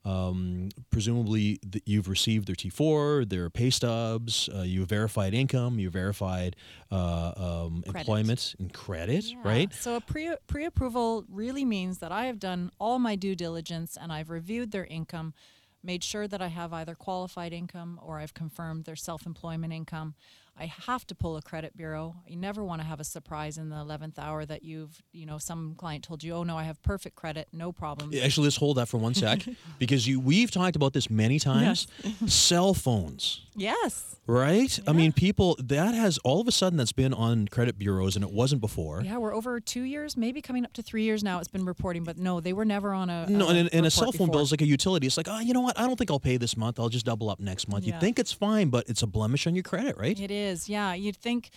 [0.04, 5.92] Um, presumably, th- you've received their T4, their pay stubs, uh, you verified income, You've
[5.92, 6.56] verified
[6.90, 9.36] uh, um, employment and credit, Yeah.
[9.44, 9.72] right?
[9.74, 13.98] So a pre pre approval really means that I have done all my due diligence
[14.00, 15.34] and I've reviewed their income,
[15.82, 20.14] made sure that I have either qualified income or I've confirmed their self employment income.
[20.60, 22.14] I have to pull a credit bureau.
[22.28, 25.38] You never want to have a surprise in the eleventh hour that you've you know
[25.38, 28.12] some client told you, oh no, I have perfect credit, no problem.
[28.22, 29.40] Actually, let's hold that for one sec
[29.78, 31.86] because you we've talked about this many times.
[32.26, 34.16] Cell phones, Yes.
[34.26, 34.78] right?
[34.86, 38.24] I mean, people that has all of a sudden that's been on credit bureaus and
[38.24, 39.02] it wasn't before.
[39.02, 41.38] Yeah, we're over two years, maybe coming up to three years now.
[41.38, 43.90] It's been reporting, but no, they were never on a No, a and, and a
[43.90, 45.06] cell phone bill is like a utility.
[45.06, 45.78] It's like, oh, you know what?
[45.78, 46.78] I don't think I'll pay this month.
[46.78, 47.86] I'll just double up next month.
[47.86, 50.18] You think it's fine, but it's a blemish on your credit, right?
[50.18, 50.94] It is, yeah.
[50.94, 51.50] You'd think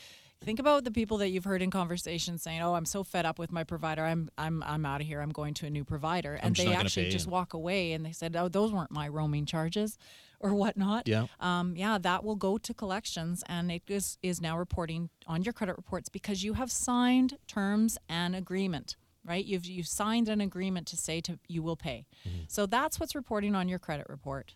[0.44, 3.40] think about the people that you've heard in conversations saying, "Oh, I'm so fed up
[3.40, 4.04] with my provider.
[4.04, 5.22] I'm I'm I'm out of here.
[5.22, 7.32] I'm going to a new provider." And they actually just you.
[7.32, 9.98] walk away and they said, "Oh, those weren't my roaming charges."
[10.40, 11.08] Or whatnot.
[11.08, 11.28] Yeah.
[11.40, 15.54] Um, yeah, that will go to collections and it is, is now reporting on your
[15.54, 19.46] credit reports because you have signed terms and agreement, right?
[19.46, 22.08] You've you've signed an agreement to say to you will pay.
[22.28, 22.40] Mm-hmm.
[22.50, 24.56] So that's what's reporting on your credit report.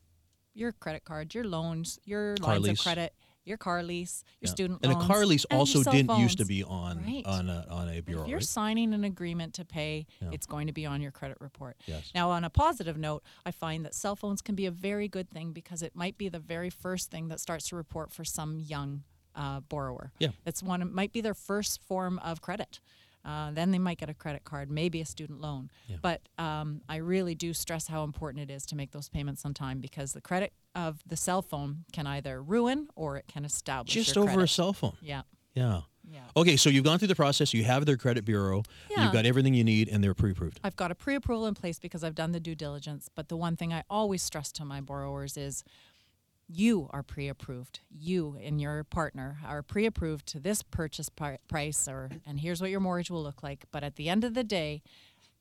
[0.54, 2.80] Your credit cards, your loans, your Car lines lease.
[2.80, 3.14] of credit,
[3.48, 4.52] your car lease, your Yeah.
[4.52, 5.06] student and loans.
[5.06, 7.26] a car lease also didn't used to be on Right.
[7.26, 8.46] on a, on a bureau, If you're right?
[8.48, 10.30] signing an agreement to pay, Yeah.
[10.34, 11.78] it's going to be on your credit report.
[11.86, 12.12] Yes.
[12.14, 15.30] Now, on a positive note, I find that cell phones can be a very good
[15.30, 18.60] thing because it might be the very first thing that starts to report for some
[18.60, 19.04] young
[19.36, 20.12] uh, borrower.
[20.18, 20.30] Yeah.
[20.48, 20.82] It's one.
[20.82, 22.80] It might be their first form of credit.
[23.26, 25.70] Uh, then they might get a credit card, maybe a student loan.
[25.88, 25.98] Yeah.
[26.02, 29.54] But um, I really do stress how important it is to make those payments on
[29.54, 33.94] time because the credit of the cell phone can either ruin or it can establish
[33.94, 34.96] Just over a cell phone.
[35.02, 35.24] Yeah.
[35.54, 35.82] Yeah.
[36.10, 36.22] Yeah.
[36.38, 37.54] Okay, so you've gone through the process.
[37.54, 38.64] You have their credit bureau.
[38.90, 39.04] Yeah.
[39.04, 40.60] You've got everything you need, and they're pre-approved.
[40.64, 43.10] I've got a pre-approval in place because I've done the due diligence.
[43.14, 45.66] But the one thing I always stress to my borrowers is
[46.48, 47.82] you are pre-approved.
[47.90, 52.70] You and your partner are pre-approved to this purchase pri- price or and here's what
[52.70, 53.66] your mortgage will look like.
[53.72, 54.82] But at the end of the day,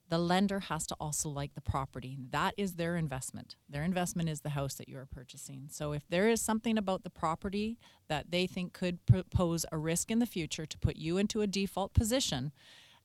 [0.09, 2.17] the lender has to also like the property.
[2.31, 3.57] That is their investment.
[3.69, 5.69] Their investment is the house that you are purchasing.
[5.71, 10.11] So if there is something about the property that they think could pose a risk
[10.11, 12.53] in the future to put you into a default position,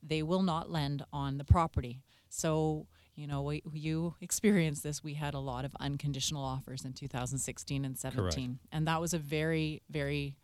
[0.02, 2.02] they will not lend on the property.
[2.28, 5.04] So, you know, we, you experienced this.
[5.04, 9.18] We had a lot of unconditional offers in 2016 and 17, and that was a
[9.18, 10.36] very, very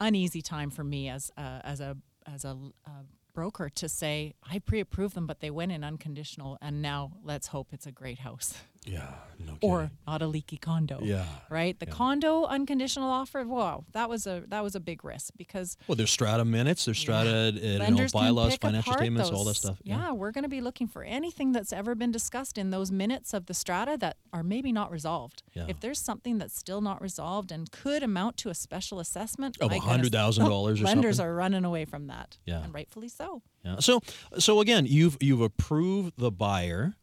[0.00, 2.56] uneasy time for me as a, as a as a,
[2.86, 2.90] uh
[3.36, 7.68] broker to say I pre-approved them, but they went in unconditional, and now let's hope
[7.70, 8.54] it's a great house
[8.86, 9.10] Yeah.
[9.38, 10.98] No or not a leaky condo.
[11.02, 11.26] Yeah.
[11.50, 11.78] Right.
[11.78, 13.44] The condo unconditional offer.
[13.44, 16.98] Wow, that was a that was a big risk because Well, there's strata minutes, there's
[16.98, 19.38] strata uh, you know, bylaws, financial statements, those.
[19.38, 19.78] all that stuff.
[19.82, 23.34] Yeah, we're going to be looking for anything that's ever been discussed in those minutes
[23.34, 25.42] of the strata that are maybe not resolved.
[25.52, 25.66] Yeah.
[25.68, 29.70] If there's something that's still not resolved and could amount to a special assessment, Of
[29.70, 31.26] my goodness, $100,000 or lenders something?
[31.26, 32.38] are running away from that.
[32.46, 32.62] Yeah.
[32.62, 33.42] and rightfully so.
[33.64, 33.80] Yeah.
[33.80, 34.00] So,
[34.38, 36.94] so again, you've you've approved the buyer,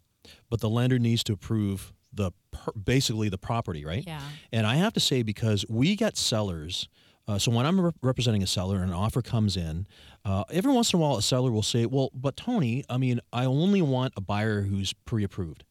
[0.49, 4.03] but the lender needs to approve the per, basically the property, right?
[4.05, 4.21] Yeah.
[4.51, 6.87] And I have to say because we get sellers.
[7.27, 9.87] Uh, so when I'm rep- representing a seller and an offer comes in,
[10.25, 13.19] uh, every once in a while a seller will say, "Well, but Tony, I mean,
[13.31, 15.63] I only want a buyer who's pre-approved."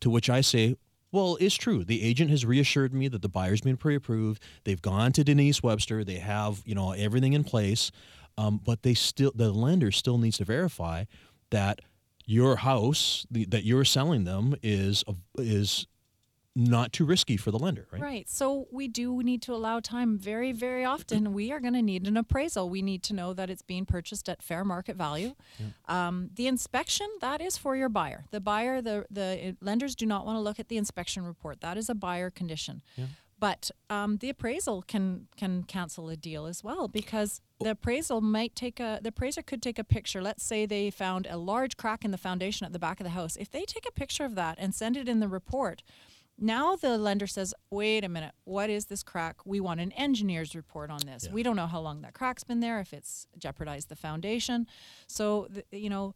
[0.00, 0.76] To which I say,
[1.12, 1.84] "Well, it's true.
[1.84, 4.42] The agent has reassured me that the buyer's been pre-approved.
[4.64, 6.04] They've gone to Denise Webster.
[6.04, 7.90] They have, you know, everything in place,
[8.36, 11.04] um, but they still, the lender still needs to verify
[11.50, 11.80] that
[12.28, 15.02] your house the, that you're selling them is
[15.38, 15.86] is
[16.54, 18.02] not too risky for the lender, right?
[18.02, 18.28] Right.
[18.28, 20.18] So we do need to allow time.
[20.18, 22.68] Very, very often, we are going to need an appraisal.
[22.68, 25.36] We need to know that it's being purchased at fair market value.
[25.86, 28.24] Um, the inspection that is for your buyer.
[28.30, 31.60] The buyer, the the lenders do not want to look at the inspection report.
[31.60, 32.82] That is a buyer condition.
[33.40, 38.56] But um, the appraisal can can cancel a deal as well because the appraisal might
[38.56, 40.20] take a the appraiser could take a picture.
[40.20, 43.10] Let's say they found a large crack in the foundation at the back of the
[43.10, 43.36] house.
[43.36, 45.82] If they take a picture of that and send it in the report,
[46.36, 49.46] now the lender says, "Wait a minute, what is this crack?
[49.46, 51.28] We want an engineer's report on this.
[51.28, 54.66] We don't know how long that crack's been there, if it's jeopardized the foundation."
[55.06, 56.14] So the, you know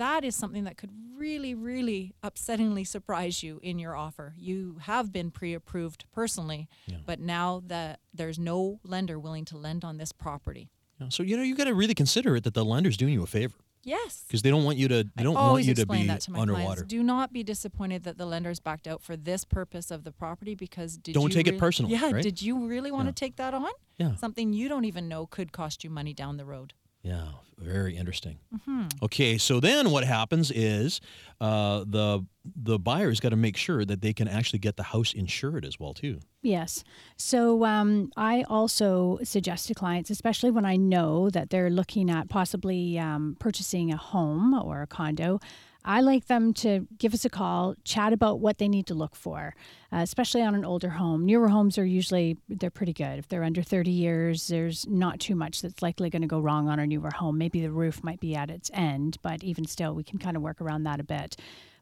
[0.00, 4.34] that is something that could really, really upsettingly surprise you in your offer.
[4.38, 6.68] You have been pre-approved personally,
[7.06, 10.70] but now that there's no lender willing to lend on this property.
[11.00, 13.22] Yeah, So you know you got to really consider it that the lender's doing you
[13.22, 14.24] a favor Yes.
[14.26, 16.40] because they don't want you to they don't want you to be that to my
[16.40, 16.64] underwater.
[16.64, 16.82] clients.
[16.82, 20.54] Do not be disappointed that the lender's backed out for this purpose of the property
[20.54, 22.22] because did Don't you take it personal, Yeah, right?
[22.22, 23.70] did you really want to take that on?
[23.98, 24.16] Yeah.
[24.16, 26.74] Something you don't even know could cost you money down the road.
[27.02, 27.28] Yeah,
[27.58, 28.38] very interesting.
[28.54, 28.88] Mm-hmm.
[29.02, 31.00] Okay, so then what happens is
[31.40, 32.24] uh, the
[32.56, 35.78] the buyer's got to make sure that they can actually get the house insured as
[35.78, 36.20] well too.
[36.42, 36.84] Yes.
[37.16, 42.28] So um, I also suggest to clients, especially when I know that they're looking at
[42.28, 45.40] possibly um, purchasing a home or a condo,
[45.84, 49.16] I like them to give us a call, chat about what they need to look
[49.16, 49.54] for,
[49.92, 51.24] uh, especially on an older home.
[51.24, 53.18] Newer homes are usually they're pretty good.
[53.18, 56.68] If they're under 30 years, there's not too much that's likely going to go wrong
[56.68, 57.38] on a newer home.
[57.38, 60.42] Maybe the roof might be at its end, but even still, we can kind of
[60.42, 61.36] work around that a bit.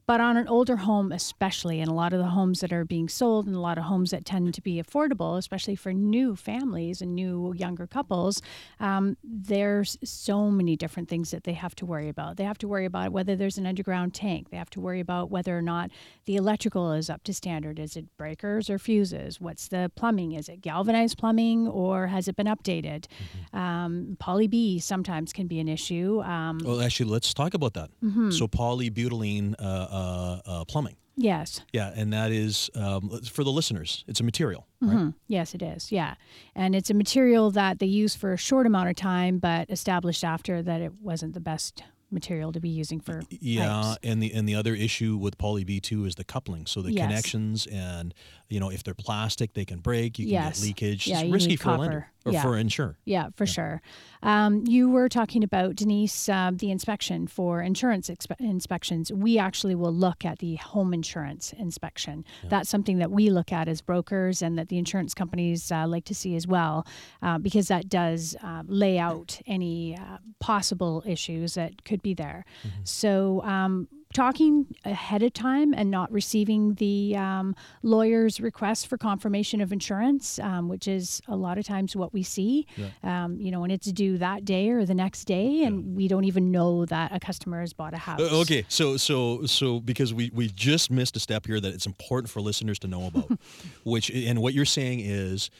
[0.08, 3.10] But on an older home, especially, and a lot of the homes that are being
[3.10, 7.02] sold, and a lot of homes that tend to be affordable, especially for new families
[7.02, 8.40] and new younger couples,
[8.80, 12.38] um, there's so many different things that they have to worry about.
[12.38, 14.48] They have to worry about whether there's an underground tank.
[14.48, 15.90] They have to worry about whether or not
[16.24, 17.78] the electrical is up to standard.
[17.78, 19.42] Is it breakers or fuses?
[19.42, 20.32] What's the plumbing?
[20.32, 23.04] Is it galvanized plumbing or has it been updated?
[23.52, 26.22] Um, poly B sometimes can be an issue.
[26.22, 27.90] Um, Well, actually, let's talk about that.
[28.02, 28.30] Mm-hmm.
[28.30, 30.96] So polybutylene uh, uh, uh, plumbing.
[31.16, 31.60] yes.
[31.72, 33.02] Yeah, and that is um,
[33.36, 34.04] for the listeners.
[34.06, 34.96] It's a material, right?
[34.96, 35.14] Mhm.
[35.26, 35.90] Yes, it is.
[35.92, 36.14] Yeah.
[36.54, 40.22] And it's a material that they use for a short amount of time, but established
[40.24, 43.98] after that it wasn't the best material to be using for Yeah, pipes.
[44.02, 46.64] and the and the other issue with poly B two is the coupling.
[46.66, 47.02] So the Yes.
[47.06, 48.14] connections and
[48.48, 50.18] you know if they're plastic, they can break.
[50.18, 50.60] You can Yes.
[50.60, 51.06] get leakage.
[51.06, 52.42] Yeah, it's risky for a lender or Yeah.
[52.42, 52.96] for insurer.
[53.04, 53.80] Yeah, for sure.
[54.22, 59.12] Um, you were talking about, Denise, uh, the inspection for insurance expe- inspections.
[59.12, 62.24] We actually will look at the home insurance inspection.
[62.48, 66.04] That's something that we look at as brokers and that the insurance companies uh, like
[66.06, 66.86] to see as well,
[67.22, 72.44] uh, because that does uh, lay out any uh, possible issues that could be there.
[72.84, 79.60] So, um, talking ahead of time and not receiving the um, lawyer's request for confirmation
[79.60, 82.66] of insurance, um, which is a lot of times what we see.
[83.02, 86.24] Um, you know, and it's due that day or the next day, and we don't
[86.24, 88.20] even know that a customer has bought a house.
[88.20, 91.86] Uh, okay, so so so because we we just missed a step here that it's
[91.86, 93.30] important for listeners to know about,
[93.84, 95.50] which and what you're saying is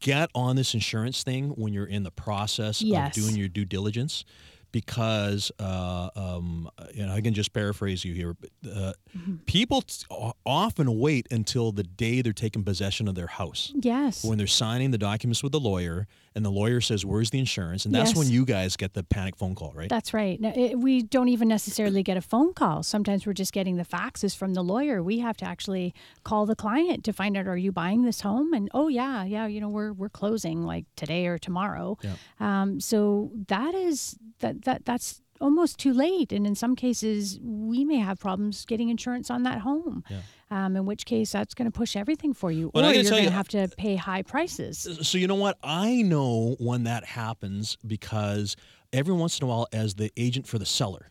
[0.00, 3.16] get on this insurance thing when you're in the process Yes.
[3.16, 4.24] of doing your due diligence
[4.72, 8.34] because uh, um, you know I can just paraphrase you here.
[8.34, 9.36] But, uh, Mm-hmm.
[9.46, 10.06] People t-
[10.46, 14.24] often wait until the day they're taking possession of their house Yes.
[14.24, 16.06] when they're signing the documents with the lawyer,
[16.36, 18.16] and the lawyer says, "Where's the insurance?" And that's Yes.
[18.18, 19.88] when you guys get the panic phone call, right?
[19.88, 20.40] That's right.
[20.40, 22.84] Now, it, we don't even necessarily get a phone call.
[22.84, 25.02] Sometimes we're just getting the faxes from the lawyer.
[25.02, 25.92] We have to actually
[26.22, 28.52] call the client to find out are you buying this home?
[28.54, 31.98] And oh yeah, yeah, you know we're we're closing like today or tomorrow.
[32.04, 32.14] Yeah.
[32.38, 36.32] Um, so that is that that that's almost too late.
[36.32, 40.04] And in some cases, we may have problems getting insurance on that home.
[40.50, 43.24] Um, in which case, that's going to push everything for you, Well, or you're going
[43.24, 44.86] to have to pay high prices.
[45.02, 45.56] So you know what?
[45.62, 48.56] I know when that happens because
[48.92, 51.06] every once in a while, as the agent for the seller,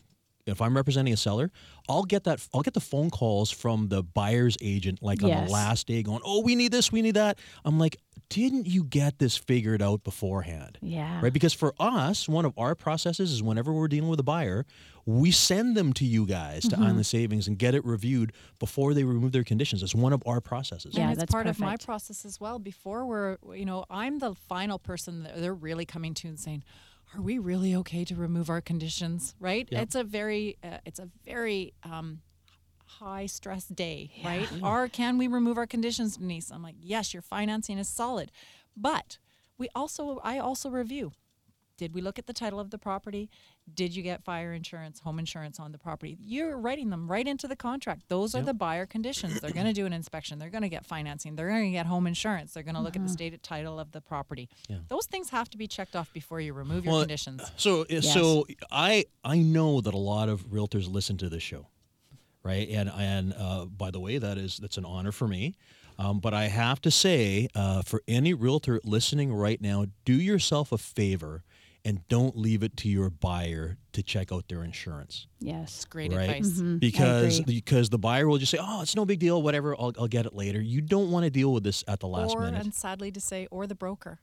[0.46, 1.50] if I'm representing a seller,
[1.88, 2.46] I'll get that.
[2.52, 5.46] I'll get the phone calls from the buyer's agent, like on Yes.
[5.46, 7.96] the last day, going, "Oh, we need this, we need that." I'm like,
[8.30, 11.20] "Didn't you get this figured out beforehand?" Yeah.
[11.20, 11.32] Right?
[11.32, 14.64] Because for us, one of our processes is whenever we're dealing with a buyer,
[15.04, 16.84] we send them to you guys to Mm-hmm.
[16.84, 19.82] Island Savings and get it reviewed before they remove their conditions.
[19.82, 20.94] It's one of our processes.
[20.94, 22.58] Yeah, and it's that's part of my process as well.
[22.58, 26.62] Before we're, you know, I'm the final person that they're really coming to and saying,
[27.14, 29.68] "Are we really okay to remove our conditions?" Right?
[29.72, 32.20] It's a very, uh, it's a very um,
[32.98, 34.48] high stress day, right?
[34.62, 36.50] Or can we remove our conditions, Denise?
[36.50, 38.30] I'm like, yes, your financing is solid,
[38.76, 39.18] but
[39.58, 41.12] we also, I also review.
[41.80, 43.30] did we look at the title of the property?
[43.72, 46.18] Did you get fire insurance, home insurance on the property?
[46.20, 48.02] You're writing them right into the contract.
[48.08, 49.40] Those are the buyer conditions.
[49.40, 50.38] They're going to do an inspection.
[50.38, 51.36] They're going to get financing.
[51.36, 52.52] They're going to get home insurance.
[52.52, 54.50] They're going to look at the stated title of the property.
[54.88, 57.50] Those things have to be checked off before you remove your conditions.
[57.56, 61.68] So uh, so I I know that a lot of realtors listen to this show,
[62.42, 62.68] right?
[62.68, 65.54] And and uh, by the way, that is that's an honor for me.
[65.98, 70.72] Um, but I have to say, uh, for any realtor listening right now, do yourself
[70.72, 71.42] a favor
[71.84, 75.26] and don't leave it to your buyer to check out their insurance.
[75.40, 75.84] Yes.
[75.86, 76.28] Great Right.
[76.30, 76.60] advice.
[76.60, 77.54] Because agree.
[77.56, 79.74] because the buyer will just say, "Oh, it's no big deal, whatever.
[79.78, 82.34] I'll, I'll get it later." You don't want to deal with this at the last
[82.34, 82.62] or, minute.
[82.62, 84.20] and sadly to say, or the broker.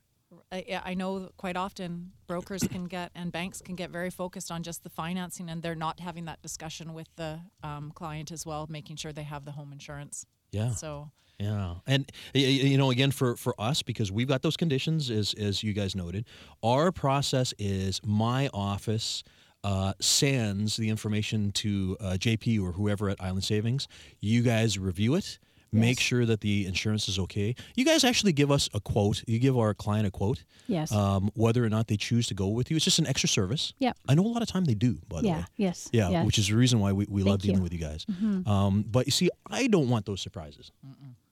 [0.51, 4.63] I, I know quite often brokers can get and banks can get very focused on
[4.63, 8.67] just the financing, and they're not having that discussion with the um, client as well,
[8.69, 10.25] making sure they have the home insurance.
[10.51, 10.71] Yeah.
[10.71, 15.33] So Yeah, and you know, again, for for us because we've got those conditions, as
[15.35, 16.25] as you guys noted,
[16.63, 19.23] our process is my office
[19.63, 23.87] uh, sends the information to uh, JP or whoever at Island Savings.
[24.19, 25.39] You guys review it.
[25.72, 27.55] Make sure that the insurance is okay.
[27.76, 29.24] You guys actually give us a quote.
[29.28, 30.43] You give our client a quote.
[30.68, 30.91] Yes.
[30.91, 33.74] Um, whether or not they choose to go with you, it's just an extra service.
[33.80, 33.93] Yeah.
[34.07, 34.99] I know a lot of time they do.
[35.07, 35.34] By the way.
[35.34, 35.38] Yeah.
[35.39, 35.45] way.
[35.57, 35.89] Yes.
[35.91, 36.26] Yeah, yes.
[36.26, 37.57] which is the reason why we, we love dealing you.
[37.57, 37.63] Mm-hmm.
[37.63, 38.05] with you guys.
[38.47, 40.72] Um, but you see, I don't want those surprises.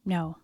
[0.06, 0.38] no.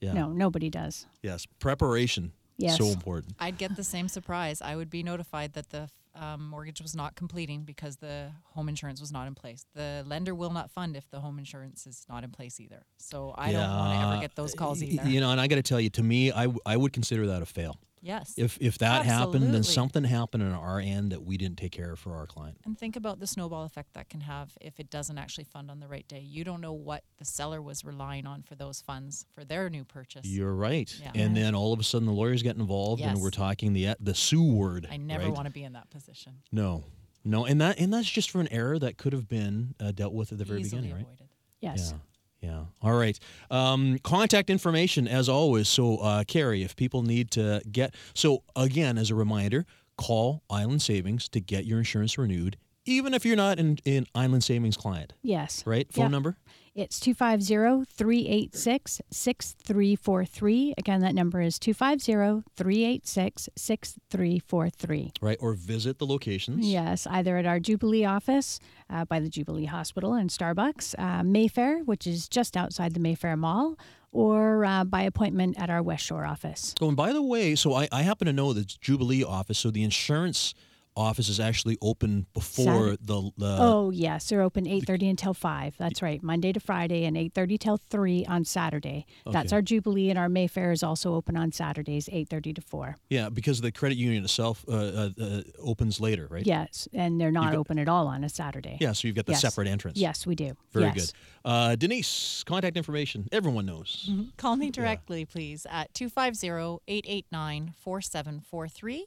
[0.00, 0.12] Yeah.
[0.12, 0.32] No.
[0.32, 1.06] Nobody does.
[1.22, 2.32] Yes, preparation.
[2.58, 2.78] Yes.
[2.78, 3.34] So important.
[3.40, 4.60] I'd get the same surprise.
[4.62, 9.00] I would be notified that the um, mortgage was not completing because the home insurance
[9.00, 9.66] was not in place.
[9.74, 12.84] The lender will not fund if the home insurance is not in place either.
[12.98, 15.08] So I don't want to ever get those calls either.
[15.08, 17.26] You know, and I got to tell you, to me, I, w- I would consider
[17.28, 17.76] that a fail.
[18.04, 18.34] Yes.
[18.36, 21.92] If if that happened, then something happened on our end that we didn't take care
[21.92, 22.58] of for our client.
[22.64, 25.80] And think about the snowball effect that can have if it doesn't actually fund on
[25.80, 26.20] the right day.
[26.20, 29.84] You don't know what the seller was relying on for those funds for their new
[29.84, 30.26] purchase.
[30.26, 30.94] You're right.
[31.00, 31.12] Yeah.
[31.14, 34.14] And then all of a sudden, the lawyers get involved, and we're talking the the
[34.14, 34.86] sue word.
[34.90, 35.32] I never right?
[35.32, 36.34] want to be in that position.
[36.52, 36.84] No,
[37.24, 40.12] no, and that and that's just for an error that could have been uh, dealt
[40.12, 41.06] with at the very Easily beginning, right?
[41.06, 41.28] avoided.
[41.60, 41.92] Yes.
[41.92, 41.98] Yeah.
[42.44, 42.64] Yeah.
[42.82, 43.18] All right.
[43.50, 45.68] Um, contact information as always.
[45.68, 49.64] So, uh, Cary, if people need to get, so again, as a reminder,
[49.96, 54.44] call Island Savings to get your insurance renewed, even if you're not an in Island
[54.44, 55.62] Savings client, Yes.
[55.66, 55.90] right?
[55.92, 56.08] Phone Yeah.
[56.08, 56.36] number?
[56.74, 60.74] It's 250 386 6343.
[60.76, 65.12] Again, that number is 250 386 6343.
[65.22, 65.38] Right.
[65.40, 66.66] Or visit the locations.
[66.66, 68.58] Yes, either at our Jubilee office
[68.90, 73.36] uh, by the Jubilee Hospital and Starbucks, uh, Mayfair, which is just outside the Mayfair
[73.36, 73.78] Mall,
[74.10, 76.74] or uh, by appointment at our West Shore office.
[76.80, 79.70] Oh, and by the way, so I, I happen to know the Jubilee office, so
[79.70, 80.54] the insurance
[80.96, 82.96] office is actually open before Saturday.
[83.02, 85.76] the, the oh, yes, they're open 8:30 until 5.
[85.78, 89.06] That's right, Monday to Friday and 8:30 till 3 on Saturday.
[89.30, 92.98] That's our Jubilee and our Mayfair is also open on Saturdays 8:30 to 4.
[93.10, 96.46] yeah, because the credit union itself uh, uh, uh, opens later, right?
[96.46, 98.78] Yes, and they're not got- open at all on a Saturday.
[98.80, 99.40] Yeah, so you've got the Yes.
[99.40, 99.98] separate entrance.
[99.98, 100.56] Yes, we do.
[100.72, 100.94] Very yes.
[100.94, 101.10] good.
[101.44, 103.28] Uh, Denise, contact information.
[103.32, 104.10] Everyone knows.
[104.36, 109.06] Call me directly, please, at 250 889 4743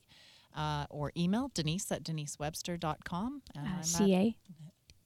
[0.57, 3.41] uh, or email denise at denisewebster.com.
[3.55, 4.35] And Uh, I'm at- CA.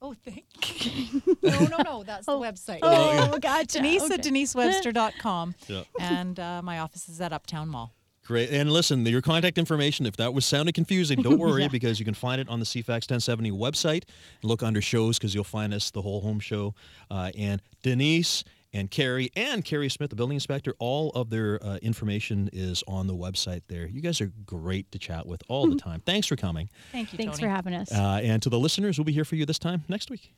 [0.03, 0.45] Oh, thank
[1.13, 1.21] you.
[1.43, 2.03] no, no, no.
[2.03, 2.79] That's the website.
[2.81, 3.77] Oh, gotcha.
[3.77, 4.15] Denise Okay.
[4.15, 5.53] at denisewebster.com.
[5.67, 5.83] Yeah.
[5.99, 7.93] And uh, my office is at Uptown Mall.
[8.25, 8.49] Great.
[8.51, 12.13] And listen, your contact information, if that was sounding confusing, don't worry because you can
[12.13, 14.03] find it on the CFAX 1070 website.
[14.41, 16.73] Look under shows because you'll find us, the whole home show.
[17.09, 18.43] Uh, and Denise
[18.73, 23.07] and Cary and Carrie Smith, the building inspector, all of their uh, information is on
[23.07, 23.87] the website there.
[23.87, 26.01] You guys are great to chat with all the time.
[26.05, 26.69] Thanks for coming.
[26.91, 27.49] Thank you, Thanks Tony.
[27.49, 27.91] for having us.
[27.91, 30.33] Uh, and to the listeners, we'll be here for you this time next week.